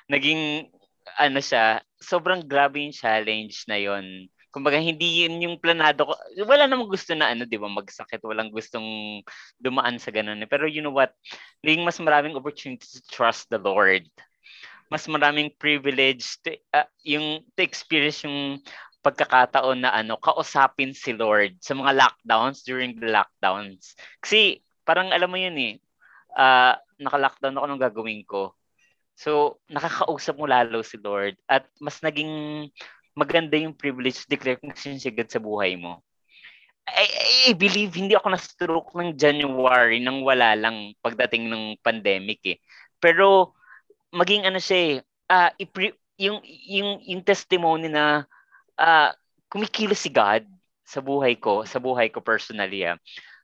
Naging 0.06 0.70
ano 1.18 1.40
siya, 1.40 1.82
sobrang 2.00 2.46
grabe 2.46 2.84
yung 2.84 2.96
challenge 2.96 3.66
na 3.66 3.78
yon. 3.80 4.28
Kumbaga 4.50 4.82
hindi 4.82 5.26
yun 5.26 5.38
yung 5.46 5.56
planado 5.62 6.10
ko. 6.10 6.14
Wala 6.50 6.66
namang 6.66 6.90
gusto 6.90 7.14
na 7.14 7.30
ano, 7.30 7.46
'di 7.46 7.62
ba, 7.62 7.70
magsakit, 7.70 8.22
walang 8.26 8.50
gustong 8.50 9.22
dumaan 9.62 10.02
sa 10.02 10.10
ganun. 10.10 10.42
Pero 10.50 10.66
you 10.66 10.82
know 10.82 10.94
what? 10.94 11.14
Naging 11.62 11.86
mas 11.86 12.02
maraming 12.02 12.34
opportunity 12.34 12.86
to 12.86 13.02
trust 13.14 13.46
the 13.54 13.62
Lord. 13.62 14.10
Mas 14.90 15.06
maraming 15.06 15.54
privilege 15.62 16.42
to, 16.42 16.58
uh, 16.74 16.90
yung 17.06 17.46
to 17.54 17.62
experience 17.62 18.26
yung 18.26 18.58
pagkakataon 19.06 19.86
na 19.86 19.94
ano, 19.94 20.18
kausapin 20.18 20.98
si 20.98 21.14
Lord 21.14 21.62
sa 21.62 21.78
mga 21.78 21.94
lockdowns 21.94 22.66
during 22.66 22.98
the 22.98 23.08
lockdowns. 23.08 23.94
Kasi 24.18 24.60
parang 24.82 25.14
alam 25.14 25.30
mo 25.30 25.38
yun 25.38 25.56
eh, 25.56 25.74
uh, 26.36 26.74
naka-lockdown 27.00 27.56
ako 27.56 27.66
nung 27.70 27.82
gagawin 27.86 28.26
ko 28.26 28.59
So, 29.20 29.60
nakakausap 29.68 30.40
mo 30.40 30.48
lalo 30.48 30.80
si 30.80 30.96
Lord 30.96 31.36
at 31.44 31.68
mas 31.84 32.00
naging 32.00 32.32
maganda 33.12 33.60
yung 33.60 33.76
privilege 33.76 34.24
declare 34.32 34.56
kung 34.56 34.72
sinsigad 34.72 35.28
sa 35.28 35.44
buhay 35.44 35.76
mo. 35.76 36.00
I, 36.88 37.52
I 37.52 37.54
believe 37.54 38.00
hindi 38.00 38.16
ako 38.16 38.32
na-stroke 38.32 38.96
ng 38.96 39.20
January 39.20 40.00
nang 40.00 40.24
wala 40.24 40.56
lang 40.56 40.96
pagdating 41.04 41.52
ng 41.52 41.64
pandemic 41.84 42.40
eh. 42.48 42.58
Pero 43.04 43.52
maging 44.16 44.48
ano 44.48 44.58
siya 44.58 44.80
eh, 44.80 44.94
uh, 45.28 45.52
ipre- 45.60 46.00
yung, 46.16 46.40
yung, 46.48 47.04
yung 47.04 47.22
testimony 47.22 47.92
na 47.92 48.24
uh, 48.80 49.12
kumikilos 49.52 50.00
si 50.00 50.10
God 50.10 50.48
sa 50.88 51.04
buhay 51.04 51.36
ko, 51.36 51.68
sa 51.68 51.78
buhay 51.78 52.08
ko 52.08 52.24
personally. 52.24 52.88
Ah. 52.88 52.96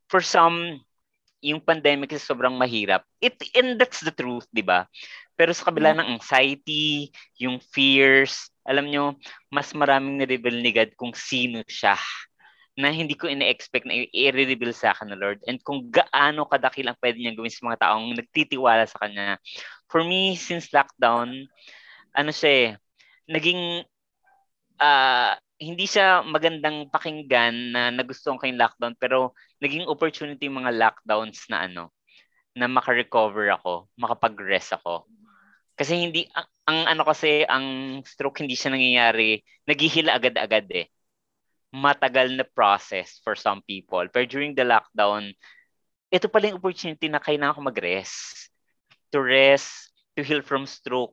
For 0.07 0.23
some, 0.23 0.79
yung 1.45 1.61
pandemic 1.61 2.15
is 2.15 2.25
sobrang 2.25 2.57
mahirap. 2.57 3.05
It, 3.21 3.37
and 3.53 3.77
that's 3.77 4.01
the 4.01 4.09
truth, 4.09 4.49
di 4.49 4.65
ba? 4.65 4.89
Pero 5.35 5.51
sa 5.51 5.67
kabila 5.67 5.91
mm. 5.91 5.97
ng 5.99 6.09
anxiety, 6.19 7.11
yung 7.39 7.59
fears, 7.59 8.49
alam 8.63 8.87
nyo, 8.87 9.19
mas 9.51 9.71
maraming 9.75 10.19
na-reveal 10.19 10.57
ni 10.59 10.71
God 10.71 10.91
kung 10.95 11.11
sino 11.11 11.61
siya 11.67 11.99
na 12.75 12.91
hindi 12.91 13.15
ko 13.15 13.31
ina-expect 13.31 13.87
na 13.87 14.03
i-reveal 14.11 14.75
sa 14.75 14.91
akin 14.91 15.15
ng 15.15 15.19
Lord 15.19 15.39
and 15.47 15.63
kung 15.63 15.87
gaano 15.87 16.43
kadakil 16.43 16.91
ang 16.91 16.99
pwede 16.99 17.23
niyang 17.23 17.39
gawin 17.39 17.53
sa 17.53 17.63
mga 17.63 17.79
taong 17.87 18.11
nagtitiwala 18.19 18.83
sa 18.83 18.99
Kanya. 18.99 19.39
For 19.87 20.03
me, 20.03 20.35
since 20.35 20.75
lockdown, 20.75 21.47
ano 22.11 22.31
siya 22.35 22.51
eh, 22.51 22.69
naging 23.31 23.87
uh, 24.83 25.31
hindi 25.55 25.87
siya 25.87 26.19
magandang 26.27 26.91
pakinggan 26.91 27.71
na 27.71 27.81
nagustuhan 27.95 28.35
ko 28.35 28.43
yung 28.43 28.59
lockdown 28.59 28.93
pero 28.99 29.31
naging 29.63 29.87
opportunity 29.87 30.51
yung 30.51 30.59
mga 30.59 30.75
lockdowns 30.75 31.47
na 31.47 31.63
ano 31.63 31.95
na 32.55 32.67
maka-recover 32.67 33.51
ako, 33.51 33.87
makapag-rest 33.99 34.75
ako. 34.79 35.07
Kasi 35.75 36.07
hindi, 36.07 36.23
ang, 36.31 36.47
ang 36.65 36.79
ano 36.95 37.03
kasi, 37.03 37.43
ang 37.43 37.99
stroke 38.07 38.39
hindi 38.39 38.55
siya 38.55 38.71
nangyayari, 38.71 39.43
naghihila 39.67 40.15
agad-agad 40.15 40.67
eh. 40.71 40.87
Matagal 41.75 42.31
na 42.39 42.47
process 42.47 43.19
for 43.19 43.35
some 43.35 43.59
people. 43.67 44.07
Pero 44.07 44.23
during 44.23 44.55
the 44.55 44.63
lockdown, 44.63 45.35
ito 46.07 46.31
pala 46.31 46.47
yung 46.47 46.63
opportunity 46.63 47.11
na 47.11 47.19
kailangan 47.19 47.59
ko 47.59 47.61
mag-rest. 47.67 48.47
To 49.11 49.19
rest, 49.19 49.91
to 50.15 50.23
heal 50.23 50.39
from 50.39 50.63
stroke. 50.63 51.11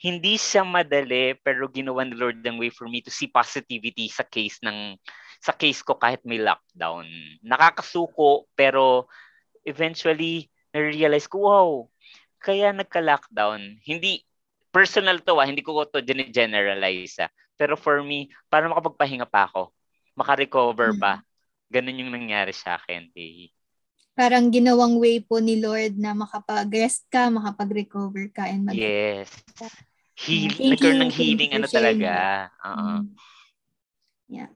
Hindi 0.00 0.38
siya 0.38 0.62
madali, 0.64 1.36
pero 1.42 1.68
ginawa 1.68 2.06
ni 2.06 2.14
Lord 2.16 2.40
ng 2.40 2.56
way 2.56 2.70
for 2.70 2.88
me 2.88 3.02
to 3.04 3.12
see 3.12 3.28
positivity 3.28 4.08
sa 4.08 4.24
case 4.24 4.62
ng 4.64 4.96
sa 5.40 5.52
case 5.56 5.80
ko 5.84 5.96
kahit 5.96 6.22
may 6.24 6.40
lockdown. 6.40 7.04
Nakakasuko, 7.44 8.48
pero 8.52 9.08
eventually, 9.64 10.48
na-realize 10.72 11.26
ko, 11.26 11.36
wow, 11.48 11.68
kaya 12.40 12.72
nagka-lockdown, 12.72 13.78
hindi, 13.84 14.24
personal 14.72 15.20
to 15.20 15.36
ah, 15.36 15.46
hindi 15.46 15.60
ko 15.60 15.84
to 15.84 16.00
generalize 16.32 17.20
ah. 17.20 17.30
Pero 17.60 17.76
for 17.76 18.00
me, 18.00 18.32
para 18.48 18.64
makapagpahinga 18.64 19.28
pa 19.28 19.44
ako, 19.44 19.68
makarecover 20.16 20.96
pa. 20.96 21.20
Mm. 21.20 21.24
Ganun 21.70 22.00
yung 22.00 22.12
nangyari 22.16 22.56
sa 22.56 22.80
akin. 22.80 23.12
Eh. 23.12 23.52
Parang 24.16 24.48
ginawang 24.48 24.96
way 24.96 25.20
po 25.20 25.38
ni 25.38 25.60
Lord 25.60 26.00
na 26.00 26.16
makapag-rest 26.16 27.06
ka, 27.12 27.28
makapag-recover 27.28 28.32
ka, 28.32 28.48
and 28.48 28.64
mag- 28.64 28.80
Yes. 28.80 29.28
Heal, 30.16 30.52
Thank 30.52 30.76
nagkaroon 30.76 31.00
ng 31.08 31.14
healing 31.14 31.52
ano 31.56 31.66
talaga. 31.68 32.12
Uh-huh. 32.60 33.00
Yeah. 34.28 34.52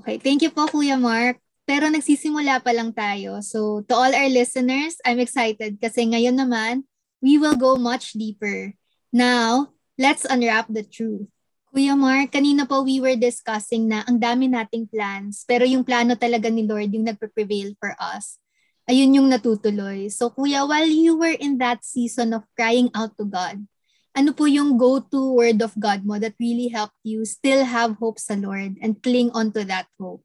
Okay. 0.00 0.16
Thank 0.16 0.40
you 0.40 0.52
po, 0.52 0.68
Kuya 0.68 0.96
Mark. 0.96 1.36
Pero 1.68 1.92
nagsisimula 1.92 2.64
pa 2.64 2.72
lang 2.72 2.96
tayo. 2.96 3.38
So, 3.44 3.84
to 3.86 3.92
all 3.94 4.12
our 4.12 4.30
listeners, 4.32 4.96
I'm 5.04 5.20
excited 5.20 5.76
kasi 5.78 6.08
ngayon 6.08 6.34
naman, 6.40 6.88
we 7.22 7.38
will 7.38 7.54
go 7.54 7.78
much 7.78 8.12
deeper. 8.18 8.74
Now, 9.14 9.70
let's 9.96 10.26
unwrap 10.26 10.66
the 10.66 10.82
truth. 10.82 11.30
Kuya 11.72 11.96
Mark, 11.96 12.36
kanina 12.36 12.68
po 12.68 12.84
we 12.84 13.00
were 13.00 13.16
discussing 13.16 13.88
na 13.88 14.04
ang 14.04 14.20
dami 14.20 14.44
nating 14.44 14.92
plans, 14.92 15.46
pero 15.48 15.64
yung 15.64 15.86
plano 15.86 16.12
talaga 16.12 16.52
ni 16.52 16.68
Lord 16.68 16.92
yung 16.92 17.08
nagpe-prevail 17.08 17.72
for 17.80 17.96
us. 17.96 18.36
Ayun 18.84 19.16
yung 19.16 19.28
natutuloy. 19.32 20.12
So 20.12 20.28
Kuya, 20.28 20.68
while 20.68 20.90
you 20.90 21.16
were 21.16 21.32
in 21.32 21.56
that 21.64 21.80
season 21.80 22.36
of 22.36 22.44
crying 22.58 22.92
out 22.92 23.16
to 23.16 23.24
God, 23.24 23.64
ano 24.12 24.36
po 24.36 24.44
yung 24.44 24.76
go-to 24.76 25.32
word 25.32 25.64
of 25.64 25.72
God 25.80 26.04
mo 26.04 26.20
that 26.20 26.36
really 26.36 26.68
helped 26.68 26.98
you 27.00 27.24
still 27.24 27.64
have 27.64 27.96
hope 27.96 28.20
sa 28.20 28.36
Lord 28.36 28.76
and 28.84 29.00
cling 29.00 29.32
on 29.32 29.48
to 29.56 29.64
that 29.64 29.88
hope? 29.96 30.20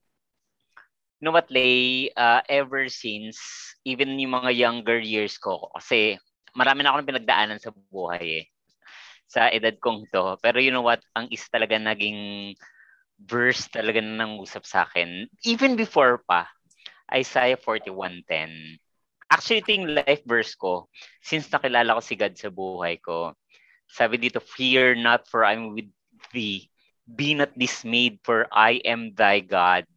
You 1.17 1.31
know 1.31 1.33
uh, 1.33 2.41
ever 2.45 2.91
since, 2.91 3.39
even 3.87 4.19
yung 4.19 4.35
mga 4.35 4.51
younger 4.51 4.99
years 4.99 5.39
ko, 5.39 5.71
kasi 5.73 6.19
marami 6.57 6.81
na 6.81 6.97
akong 6.97 7.05
pinagdaanan 7.05 7.61
sa 7.61 7.69
buhay 7.69 8.41
eh. 8.41 8.45
Sa 9.29 9.45
edad 9.53 9.77
kong 9.77 10.09
to. 10.09 10.41
Pero 10.41 10.57
you 10.57 10.73
know 10.73 10.81
what, 10.81 11.05
ang 11.13 11.29
isa 11.29 11.45
talaga 11.53 11.77
naging 11.77 12.51
verse 13.21 13.69
talaga 13.69 14.01
na 14.01 14.25
nangusap 14.25 14.65
sa 14.65 14.89
akin. 14.89 15.29
Even 15.45 15.77
before 15.77 16.25
pa, 16.25 16.49
Isaiah 17.13 17.59
41.10. 17.61 18.81
Actually, 19.27 19.59
ito 19.61 19.71
yung 19.75 19.91
life 19.93 20.23
verse 20.23 20.55
ko. 20.55 20.87
Since 21.21 21.51
nakilala 21.51 21.99
ko 21.99 22.01
si 22.01 22.15
God 22.17 22.33
sa 22.39 22.49
buhay 22.49 22.97
ko, 23.03 23.35
sabi 23.87 24.17
dito, 24.19 24.39
Fear 24.39 24.99
not 24.99 25.27
for 25.27 25.43
I'm 25.43 25.75
with 25.75 25.91
thee. 26.31 26.71
Be 27.07 27.35
not 27.35 27.55
dismayed 27.55 28.19
for 28.23 28.47
I 28.51 28.83
am 28.83 29.15
thy 29.15 29.39
God. 29.39 29.87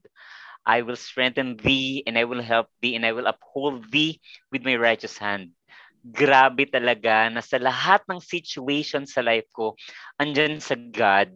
I 0.63 0.83
will 0.83 0.99
strengthen 0.99 1.59
thee 1.59 2.03
and 2.07 2.15
I 2.15 2.23
will 2.23 2.43
help 2.43 2.71
thee 2.79 2.95
and 2.95 3.03
I 3.03 3.11
will 3.11 3.27
uphold 3.27 3.91
thee 3.91 4.23
with 4.55 4.63
my 4.63 4.77
righteous 4.77 5.19
hand. 5.19 5.59
Grabe 6.01 6.65
talaga 6.65 7.29
na 7.29 7.45
sa 7.45 7.61
lahat 7.61 8.01
ng 8.09 8.21
situation 8.25 9.05
sa 9.05 9.21
life 9.21 9.49
ko, 9.53 9.77
andyan 10.17 10.57
sa 10.57 10.77
God. 10.77 11.33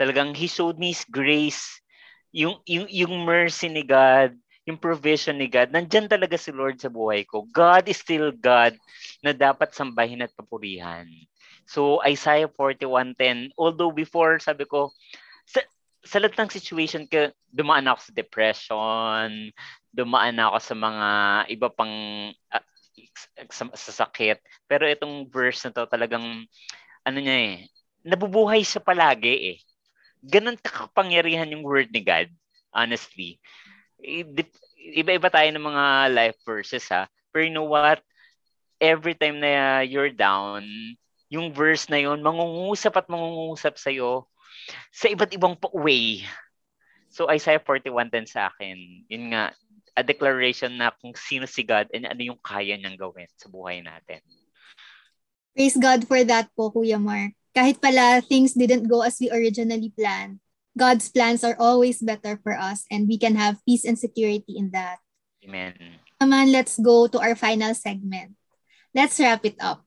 Talagang 0.00 0.32
He 0.32 0.48
showed 0.48 0.80
me 0.80 0.96
His 0.96 1.04
grace, 1.04 1.80
yung, 2.32 2.62
yung, 2.64 2.88
yung 2.88 3.14
mercy 3.28 3.68
ni 3.68 3.84
God, 3.84 4.32
yung 4.64 4.80
provision 4.80 5.36
ni 5.36 5.50
God, 5.50 5.74
nandyan 5.74 6.08
talaga 6.08 6.38
si 6.38 6.54
Lord 6.54 6.80
sa 6.80 6.88
buhay 6.88 7.26
ko. 7.26 7.44
God 7.50 7.90
is 7.90 8.00
still 8.00 8.32
God 8.32 8.78
na 9.20 9.36
dapat 9.36 9.74
sambahin 9.74 10.24
at 10.24 10.32
papurihan. 10.32 11.08
So 11.68 12.00
Isaiah 12.06 12.48
41.10, 12.48 13.54
although 13.58 13.92
before 13.92 14.38
sabi 14.40 14.64
ko, 14.64 14.94
sa, 15.44 15.60
sa 16.06 16.18
lahat 16.22 16.38
ng 16.46 16.50
situation 16.54 17.04
ka, 17.04 17.34
dumaan 17.50 17.90
ako 17.90 18.00
sa 18.10 18.12
depression, 18.14 19.28
dumaan 19.90 20.38
ako 20.38 20.58
sa 20.62 20.74
mga 20.78 21.08
iba 21.50 21.68
pang 21.68 21.94
uh, 22.30 22.64
sa, 23.48 23.70
sa 23.72 23.92
sakit. 24.04 24.40
Pero 24.66 24.84
itong 24.84 25.28
verse 25.30 25.64
na 25.68 25.72
to 25.72 25.84
talagang, 25.86 26.44
ano 27.06 27.18
niya 27.20 27.36
eh, 27.36 27.56
nabubuhay 28.04 28.60
siya 28.64 28.82
palagi 28.82 29.56
eh. 29.56 29.58
Ganon 30.20 30.60
kakapangyarihan 30.60 31.48
yung 31.52 31.64
word 31.64 31.88
ni 31.92 32.04
God, 32.04 32.28
honestly 32.72 33.40
iba-iba 34.80 35.28
tayo 35.28 35.48
ng 35.52 35.64
mga 35.64 35.84
life 36.12 36.38
verses 36.42 36.88
ha. 36.88 37.06
Pero 37.30 37.44
you 37.46 37.52
know 37.52 37.68
what? 37.68 38.00
Every 38.80 39.12
time 39.12 39.38
na 39.44 39.84
you're 39.84 40.12
down, 40.12 40.64
yung 41.28 41.52
verse 41.52 41.86
na 41.92 42.00
yun, 42.00 42.24
mangungusap 42.24 42.96
at 42.96 43.06
mangungusap 43.12 43.76
sa'yo 43.76 44.24
sa 44.88 45.12
iba't 45.12 45.30
ibang 45.36 45.54
way. 45.76 46.24
So 47.12 47.28
Isaiah 47.28 47.60
41.10 47.60 48.24
sa 48.26 48.48
akin, 48.48 49.04
yun 49.06 49.34
nga, 49.36 49.52
a 49.96 50.02
declaration 50.02 50.76
na 50.78 50.94
kung 50.94 51.14
sino 51.14 51.44
si 51.46 51.62
God 51.62 51.90
and 51.94 52.06
ano 52.06 52.22
yung 52.22 52.40
kaya 52.40 52.76
niyang 52.76 52.98
gawin 52.98 53.28
sa 53.36 53.50
buhay 53.50 53.82
natin. 53.82 54.22
Praise 55.54 55.76
God 55.76 56.06
for 56.06 56.22
that 56.24 56.48
po, 56.54 56.70
Kuya 56.70 57.00
Mark. 57.00 57.34
Kahit 57.50 57.82
pala 57.82 58.22
things 58.22 58.54
didn't 58.54 58.86
go 58.86 59.02
as 59.02 59.18
we 59.18 59.26
originally 59.30 59.90
planned, 59.90 60.38
God's 60.78 61.10
plans 61.10 61.42
are 61.42 61.58
always 61.58 61.98
better 61.98 62.38
for 62.40 62.54
us 62.54 62.86
and 62.88 63.10
we 63.10 63.18
can 63.18 63.34
have 63.34 63.58
peace 63.66 63.82
and 63.82 63.98
security 63.98 64.54
in 64.54 64.70
that. 64.70 65.02
Amen. 65.42 65.74
Naman, 66.22 66.54
let's 66.54 66.78
go 66.78 67.10
to 67.10 67.18
our 67.18 67.34
final 67.34 67.74
segment. 67.74 68.38
Let's 68.94 69.18
wrap 69.18 69.42
it 69.42 69.58
up. 69.58 69.82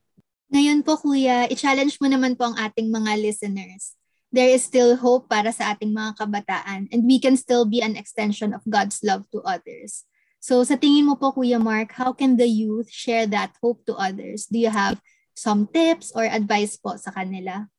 Ngayon 0.51 0.83
po, 0.83 0.99
Kuya, 0.99 1.47
i-challenge 1.49 1.97
mo 2.03 2.11
naman 2.11 2.35
po 2.35 2.51
ang 2.51 2.59
ating 2.59 2.91
mga 2.91 3.17
listeners. 3.23 3.95
There 4.33 4.49
is 4.49 4.65
still 4.65 4.97
hope 4.97 5.29
para 5.29 5.53
sa 5.53 5.77
ating 5.77 5.93
mga 5.93 6.17
kabataan 6.17 6.89
and 6.89 7.05
we 7.05 7.21
can 7.21 7.37
still 7.37 7.69
be 7.69 7.85
an 7.85 7.93
extension 7.93 8.49
of 8.49 8.65
God's 8.65 9.05
love 9.05 9.29
to 9.29 9.45
others. 9.45 10.09
So 10.41 10.65
sa 10.65 10.73
tingin 10.73 11.05
mo 11.05 11.15
po, 11.15 11.37
Kuya 11.37 11.61
Mark, 11.61 11.93
how 11.93 12.11
can 12.17 12.35
the 12.35 12.49
youth 12.49 12.89
share 12.89 13.29
that 13.29 13.53
hope 13.61 13.85
to 13.85 13.93
others? 13.93 14.49
Do 14.49 14.57
you 14.57 14.73
have 14.73 14.97
some 15.37 15.69
tips 15.69 16.09
or 16.17 16.25
advice 16.25 16.81
po 16.81 16.97
sa 16.97 17.13
kanila? 17.13 17.69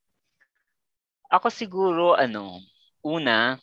Ako 1.35 1.51
siguro, 1.51 2.15
ano, 2.15 2.63
una, 3.03 3.59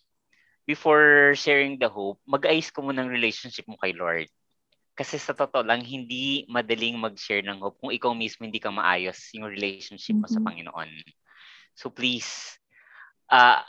before 0.67 1.31
sharing 1.39 1.79
the 1.79 1.87
hope, 1.87 2.19
mag-ayos 2.27 2.69
ko 2.69 2.83
muna 2.83 3.07
ng 3.07 3.11
relationship 3.11 3.65
mo 3.71 3.79
kay 3.79 3.95
Lord. 3.95 4.27
Kasi 4.93 5.15
sa 5.15 5.31
totoo 5.31 5.63
lang, 5.63 5.81
hindi 5.81 6.43
madaling 6.51 6.99
mag-share 6.99 7.41
ng 7.41 7.63
hope 7.63 7.79
kung 7.79 7.95
ikaw 7.95 8.11
mismo 8.11 8.43
hindi 8.43 8.59
ka 8.59 8.69
maayos 8.69 9.17
yung 9.31 9.47
relationship 9.47 10.19
mo 10.19 10.27
mm-hmm. 10.27 10.35
sa 10.35 10.43
Panginoon. 10.43 10.91
So 11.73 11.87
please, 11.89 12.59
uh, 13.31 13.63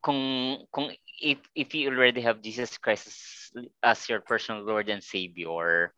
kung 0.00 0.22
kung 0.70 0.94
if 1.18 1.42
if 1.52 1.74
you 1.74 1.90
already 1.90 2.22
have 2.22 2.40
Jesus 2.40 2.78
Christ 2.78 3.10
as, 3.10 3.18
as 3.82 3.98
your 4.08 4.22
personal 4.22 4.62
Lord 4.62 4.88
and 4.88 5.02
Savior, 5.02 5.90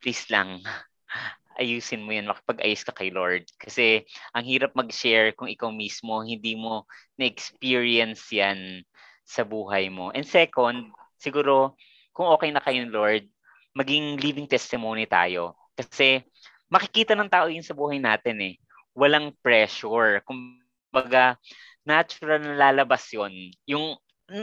please 0.00 0.24
lang 0.32 0.64
ayusin 1.58 2.06
mo 2.06 2.14
yan, 2.14 2.30
makipag-ayos 2.30 2.86
ka 2.86 2.94
kay 2.94 3.10
Lord. 3.10 3.44
Kasi 3.58 4.06
ang 4.30 4.46
hirap 4.46 4.72
mag-share 4.78 5.34
kung 5.34 5.50
ikaw 5.50 5.74
mismo, 5.74 6.22
hindi 6.22 6.54
mo 6.54 6.86
na-experience 7.18 8.30
yan 8.30 8.86
sa 9.26 9.42
buhay 9.42 9.90
mo. 9.90 10.14
And 10.14 10.24
second, 10.24 10.94
siguro, 11.18 11.74
kung 12.14 12.30
okay 12.30 12.54
na 12.54 12.62
kayo 12.62 12.86
Lord, 12.86 13.26
maging 13.74 14.22
living 14.22 14.46
testimony 14.46 15.04
tayo. 15.10 15.58
Kasi 15.74 16.22
makikita 16.70 17.18
ng 17.18 17.28
tao 17.28 17.50
yun 17.50 17.66
sa 17.66 17.74
buhay 17.74 17.98
natin 17.98 18.38
eh. 18.40 18.54
Walang 18.94 19.34
pressure. 19.42 20.22
Kumbaga, 20.22 21.36
natural 21.88 22.44
na 22.44 22.68
lalabas 22.68 23.08
yun. 23.08 23.32
Yung 23.64 23.96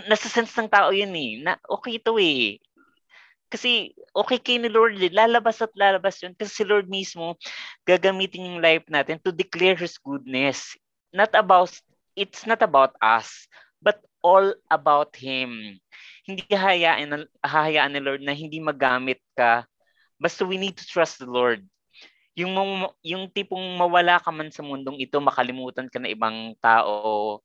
nasa 0.10 0.26
sense 0.26 0.50
ng 0.58 0.66
tao 0.66 0.90
yun 0.90 1.14
eh, 1.14 1.46
na 1.46 1.62
okay 1.70 2.02
to 2.02 2.18
eh. 2.18 2.58
Kasi 3.46 3.94
okay 4.10 4.42
kay 4.42 4.58
ni 4.58 4.68
Lord, 4.74 4.98
eh. 4.98 5.14
lalabas 5.14 5.62
at 5.62 5.70
lalabas 5.78 6.18
yun. 6.26 6.34
Kasi 6.34 6.52
si 6.52 6.64
Lord 6.66 6.90
mismo, 6.90 7.38
gagamitin 7.86 8.50
yung 8.50 8.60
life 8.66 8.84
natin 8.90 9.22
to 9.22 9.30
declare 9.30 9.78
His 9.78 10.02
goodness. 10.02 10.74
Not 11.14 11.32
about, 11.38 11.70
it's 12.18 12.50
not 12.50 12.66
about 12.66 12.98
us, 13.00 13.46
but 13.78 14.02
all 14.26 14.58
about 14.74 15.14
Him. 15.14 15.78
Hindi 16.26 16.50
hahayaan, 16.50 17.30
hahayaan 17.46 17.94
ni 17.94 18.02
Lord 18.02 18.26
na 18.26 18.34
hindi 18.34 18.58
magamit 18.58 19.22
ka. 19.38 19.70
Basta 20.18 20.42
we 20.42 20.58
need 20.58 20.74
to 20.82 20.86
trust 20.90 21.22
the 21.22 21.30
Lord. 21.30 21.62
Yung, 22.36 22.52
yung 23.00 23.32
tipong 23.32 23.64
mawala 23.80 24.20
ka 24.20 24.28
man 24.28 24.52
sa 24.52 24.60
mundong 24.60 25.00
ito, 25.00 25.16
makalimutan 25.24 25.88
ka 25.88 26.04
na 26.04 26.12
ibang 26.12 26.52
tao. 26.60 27.40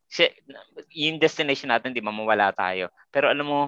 Yung 0.90 1.22
destination 1.22 1.70
natin, 1.70 1.94
di 1.94 2.02
ba, 2.02 2.10
mawala 2.10 2.50
tayo. 2.50 2.90
Pero 3.14 3.30
alam 3.30 3.46
mo, 3.46 3.60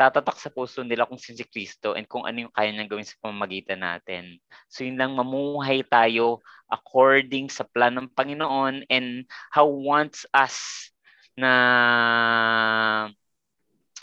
tatatak 0.00 0.40
sa 0.40 0.48
puso 0.48 0.80
nila 0.80 1.04
kung 1.04 1.20
si 1.20 1.36
Kristo 1.44 1.92
and 1.92 2.08
kung 2.08 2.24
ano 2.24 2.48
yung 2.48 2.54
kaya 2.56 2.72
niyang 2.72 2.88
gawin 2.88 3.04
sa 3.04 3.20
pamamagitan 3.20 3.84
natin. 3.84 4.40
So 4.64 4.80
yun 4.80 4.96
lang, 4.96 5.12
mamuhay 5.12 5.84
tayo 5.84 6.40
according 6.72 7.52
sa 7.52 7.68
plan 7.68 7.92
ng 7.92 8.08
Panginoon 8.08 8.88
and 8.88 9.28
how 9.52 9.68
wants 9.68 10.24
us 10.32 10.88
na 11.36 11.52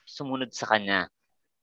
sumunod 0.06 0.54
sa 0.54 0.70
Kanya. 0.70 1.10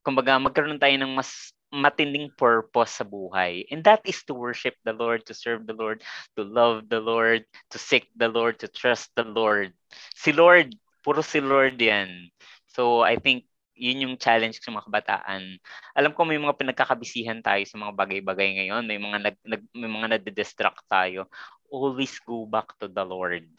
Kumbaga, 0.03 0.35
magkaroon 0.35 0.83
tayo 0.83 0.99
ng 0.99 1.15
mas 1.15 1.54
matinding 1.75 2.31
purpose 2.39 3.03
sa 3.03 3.05
buhay. 3.05 3.67
And 3.67 3.83
that 3.83 3.99
is 4.07 4.23
to 4.31 4.33
worship 4.33 4.79
the 4.87 4.95
Lord, 4.95 5.27
to 5.27 5.35
serve 5.35 5.67
the 5.67 5.75
Lord, 5.75 5.99
to 6.39 6.47
love 6.47 6.87
the 6.87 7.03
Lord, 7.03 7.43
to 7.75 7.77
seek 7.77 8.07
the 8.15 8.31
Lord, 8.31 8.63
to 8.63 8.71
trust 8.71 9.11
the 9.19 9.27
Lord. 9.27 9.75
Si 10.15 10.31
Lord, 10.31 10.71
puro 11.03 11.19
si 11.19 11.43
Lord 11.43 11.75
yan. 11.75 12.31
So 12.71 13.03
I 13.03 13.19
think 13.19 13.45
yun 13.75 14.07
yung 14.07 14.15
challenge 14.15 14.63
sa 14.63 14.71
mga 14.71 14.87
kabataan. 14.87 15.59
Alam 15.93 16.15
ko 16.15 16.23
may 16.23 16.39
mga 16.39 16.55
pinagkakabisihan 16.55 17.43
tayo 17.43 17.61
sa 17.67 17.75
mga 17.75 17.91
bagay-bagay 17.91 18.63
ngayon, 18.63 18.87
may 18.87 18.95
mga 18.95 19.17
nag, 19.19 19.37
nag 19.43 19.63
may 19.75 19.91
mga 19.91 20.07
nade-distract 20.15 20.87
tayo. 20.87 21.27
Always 21.67 22.15
go 22.23 22.47
back 22.47 22.71
to 22.79 22.87
the 22.87 23.03
Lord. 23.03 23.51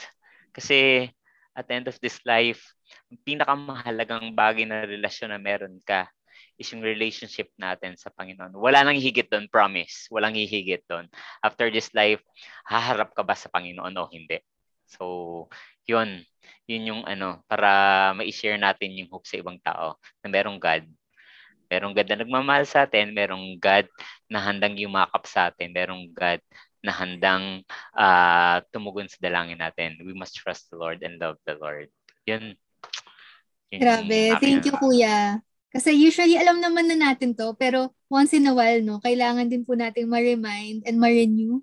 Kasi 0.57 1.12
at 1.52 1.68
the 1.68 1.74
end 1.76 1.88
of 1.88 2.00
this 2.00 2.16
life, 2.24 2.64
ang 3.12 3.20
pinakamahalagang 3.24 4.33
bagay 4.33 4.64
na 4.64 4.88
relasyon 4.88 5.33
na 5.33 5.40
meron 5.40 5.81
ka 5.85 6.09
is 6.56 6.72
yung 6.72 6.80
relationship 6.80 7.52
natin 7.60 7.96
sa 8.00 8.08
Panginoon. 8.12 8.56
Wala 8.56 8.80
nang 8.84 8.96
higit 8.96 9.28
doon, 9.28 9.48
promise. 9.48 10.08
Walang 10.08 10.36
hihigit 10.36 10.84
doon. 10.88 11.08
After 11.44 11.68
this 11.68 11.92
life, 11.92 12.24
haharap 12.64 13.12
ka 13.12 13.20
ba 13.20 13.36
sa 13.36 13.52
Panginoon 13.52 13.92
o 13.96 14.08
hindi? 14.08 14.40
So, 14.88 15.04
yun. 15.84 16.24
Yun 16.66 16.88
yung 16.88 17.02
ano, 17.04 17.44
para 17.46 17.70
ma-share 18.16 18.58
natin 18.58 18.96
yung 18.96 19.12
hope 19.12 19.28
sa 19.28 19.38
ibang 19.38 19.60
tao 19.60 20.00
na 20.24 20.28
merong 20.32 20.56
God. 20.56 20.88
Merong 21.68 21.94
God 21.94 22.08
na 22.08 22.18
nagmamahal 22.24 22.64
sa 22.64 22.88
atin, 22.88 23.12
merong 23.12 23.58
God 23.60 23.86
na 24.30 24.40
handang 24.40 24.78
yumakap 24.78 25.22
sa 25.28 25.50
atin, 25.50 25.74
merong 25.74 26.10
God 26.14 26.40
na 26.80 26.94
handang 26.94 27.66
uh, 27.98 28.62
tumugon 28.70 29.10
sa 29.10 29.18
dalangin 29.18 29.58
natin. 29.58 29.98
We 30.06 30.14
must 30.14 30.38
trust 30.38 30.70
the 30.70 30.78
Lord 30.78 31.02
and 31.02 31.18
love 31.18 31.36
the 31.42 31.58
Lord. 31.58 31.90
Yun. 32.30 32.54
yun 33.74 33.80
Grabe. 33.82 34.38
Thank 34.38 34.70
you, 34.70 34.74
Kuya. 34.78 35.42
Kasi 35.74 35.92
usually 35.92 36.38
alam 36.38 36.62
naman 36.62 36.88
na 36.88 37.11
natin 37.11 37.37
to, 37.37 37.52
pero 37.59 37.92
once 38.09 38.33
in 38.33 38.46
a 38.48 38.55
while, 38.55 38.81
no, 38.81 39.02
kailangan 39.02 39.50
din 39.50 39.66
po 39.66 39.74
nating 39.74 40.09
ma-remind 40.09 40.87
and 40.87 40.96
ma-renew 40.96 41.61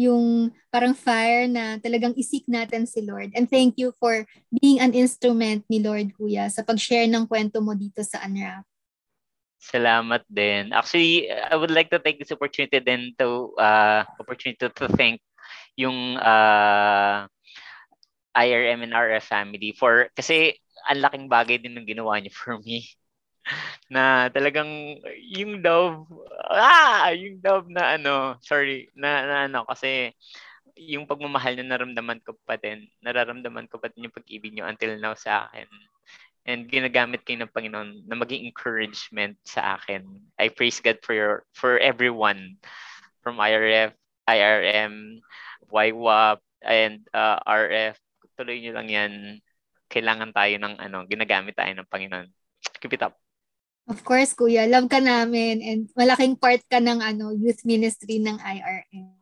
yung 0.00 0.48
parang 0.72 0.96
fire 0.96 1.44
na 1.44 1.76
talagang 1.76 2.16
isik 2.16 2.48
natin 2.48 2.88
si 2.88 3.04
Lord. 3.04 3.36
And 3.36 3.44
thank 3.50 3.76
you 3.76 3.92
for 4.00 4.24
being 4.48 4.80
an 4.80 4.96
instrument 4.96 5.68
ni 5.68 5.84
Lord, 5.84 6.16
Kuya, 6.16 6.48
sa 6.48 6.64
pag-share 6.64 7.04
ng 7.10 7.28
kwento 7.28 7.60
mo 7.60 7.76
dito 7.76 8.00
sa 8.00 8.24
Unwrap. 8.24 8.64
Salamat 9.60 10.24
din. 10.24 10.72
Actually, 10.72 11.28
I 11.28 11.52
would 11.52 11.68
like 11.68 11.92
to 11.92 12.00
take 12.00 12.16
this 12.16 12.32
opportunity 12.32 12.80
then 12.80 13.12
to 13.20 13.52
uh, 13.60 14.08
opportunity 14.16 14.56
to, 14.56 14.88
thank 14.96 15.20
yung 15.76 16.16
uh, 16.16 17.28
IRM 18.32 18.88
and 18.88 18.96
RF 18.96 19.28
family 19.28 19.76
for 19.76 20.08
kasi 20.16 20.56
ang 20.88 21.04
laking 21.04 21.26
bagay 21.28 21.60
din 21.60 21.76
ng 21.76 21.84
ginawa 21.84 22.16
niyo 22.16 22.32
for 22.32 22.56
me. 22.64 22.88
na 23.94 24.28
talagang 24.30 24.98
yung 25.18 25.60
love, 25.64 26.06
ah, 26.50 27.10
yung 27.12 27.40
love 27.42 27.66
na 27.68 27.98
ano, 27.98 28.36
sorry, 28.44 28.88
na, 28.94 29.26
na 29.26 29.36
ano, 29.50 29.66
kasi 29.66 30.14
yung 30.80 31.04
pagmamahal 31.04 31.60
na 31.60 31.76
naramdaman 31.76 32.24
ko 32.24 32.36
pa 32.46 32.56
din, 32.56 32.88
nararamdaman 33.04 33.68
ko 33.68 33.76
pa 33.76 33.92
din 33.92 34.08
yung 34.08 34.16
pag-ibig 34.16 34.56
niyo 34.56 34.64
until 34.64 34.96
now 34.96 35.12
sa 35.12 35.48
akin. 35.48 35.68
And 36.48 36.66
ginagamit 36.72 37.28
kayo 37.28 37.44
ng 37.44 37.52
Panginoon 37.52 38.08
na 38.08 38.16
maging 38.16 38.48
encouragement 38.48 39.36
sa 39.44 39.76
akin. 39.76 40.08
I 40.40 40.48
praise 40.48 40.80
God 40.80 40.98
for 41.04 41.12
your, 41.12 41.44
for 41.52 41.76
everyone 41.76 42.56
from 43.20 43.36
IRF, 43.36 43.92
IRM, 44.24 45.20
YWAP, 45.68 46.40
and 46.64 47.04
uh, 47.12 47.38
RF. 47.44 48.00
Tuloy 48.40 48.56
niyo 48.64 48.72
lang 48.72 48.88
yan. 48.88 49.12
Kailangan 49.92 50.32
tayo 50.32 50.54
ng 50.56 50.74
ano, 50.80 51.04
ginagamit 51.04 51.52
tayo 51.52 51.72
ng 51.76 51.88
Panginoon. 51.92 52.28
Keep 52.80 52.96
it 52.96 53.04
up. 53.04 53.20
Of 53.88 54.04
course, 54.04 54.34
Kuya. 54.34 54.68
Love 54.68 54.90
ka 54.90 55.00
namin 55.00 55.62
and 55.62 55.80
malaking 55.96 56.36
part 56.36 56.60
ka 56.68 56.78
ng 56.78 57.00
ano, 57.00 57.32
youth 57.32 57.64
ministry 57.64 58.20
ng 58.20 58.38
IRM. 58.38 59.20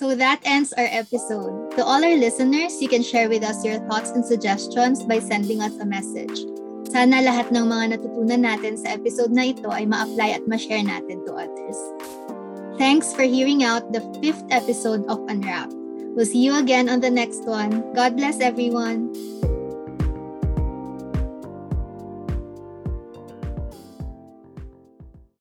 So 0.00 0.16
that 0.16 0.40
ends 0.48 0.72
our 0.72 0.88
episode. 0.88 1.76
To 1.76 1.84
all 1.84 2.00
our 2.00 2.16
listeners, 2.16 2.80
you 2.80 2.88
can 2.88 3.04
share 3.04 3.28
with 3.28 3.44
us 3.44 3.60
your 3.60 3.84
thoughts 3.84 4.16
and 4.16 4.24
suggestions 4.24 5.04
by 5.04 5.20
sending 5.20 5.60
us 5.60 5.76
a 5.76 5.84
message. 5.84 6.40
Sana 6.88 7.20
lahat 7.20 7.52
ng 7.52 7.68
mga 7.68 8.00
natutunan 8.00 8.40
natin 8.40 8.80
sa 8.80 8.96
episode 8.96 9.28
na 9.28 9.52
ito 9.52 9.68
ay 9.68 9.84
ma-apply 9.84 10.40
at 10.40 10.48
ma-share 10.48 10.80
natin 10.80 11.20
to 11.28 11.36
others. 11.36 11.76
Thanks 12.80 13.12
for 13.12 13.28
hearing 13.28 13.60
out 13.60 13.92
the 13.92 14.00
fifth 14.24 14.40
episode 14.48 15.04
of 15.04 15.20
Unwrapped. 15.28 15.76
We'll 16.16 16.24
see 16.24 16.40
you 16.40 16.56
again 16.56 16.88
on 16.88 17.04
the 17.04 17.12
next 17.12 17.44
one. 17.44 17.84
God 17.92 18.16
bless 18.16 18.40
everyone. 18.40 19.12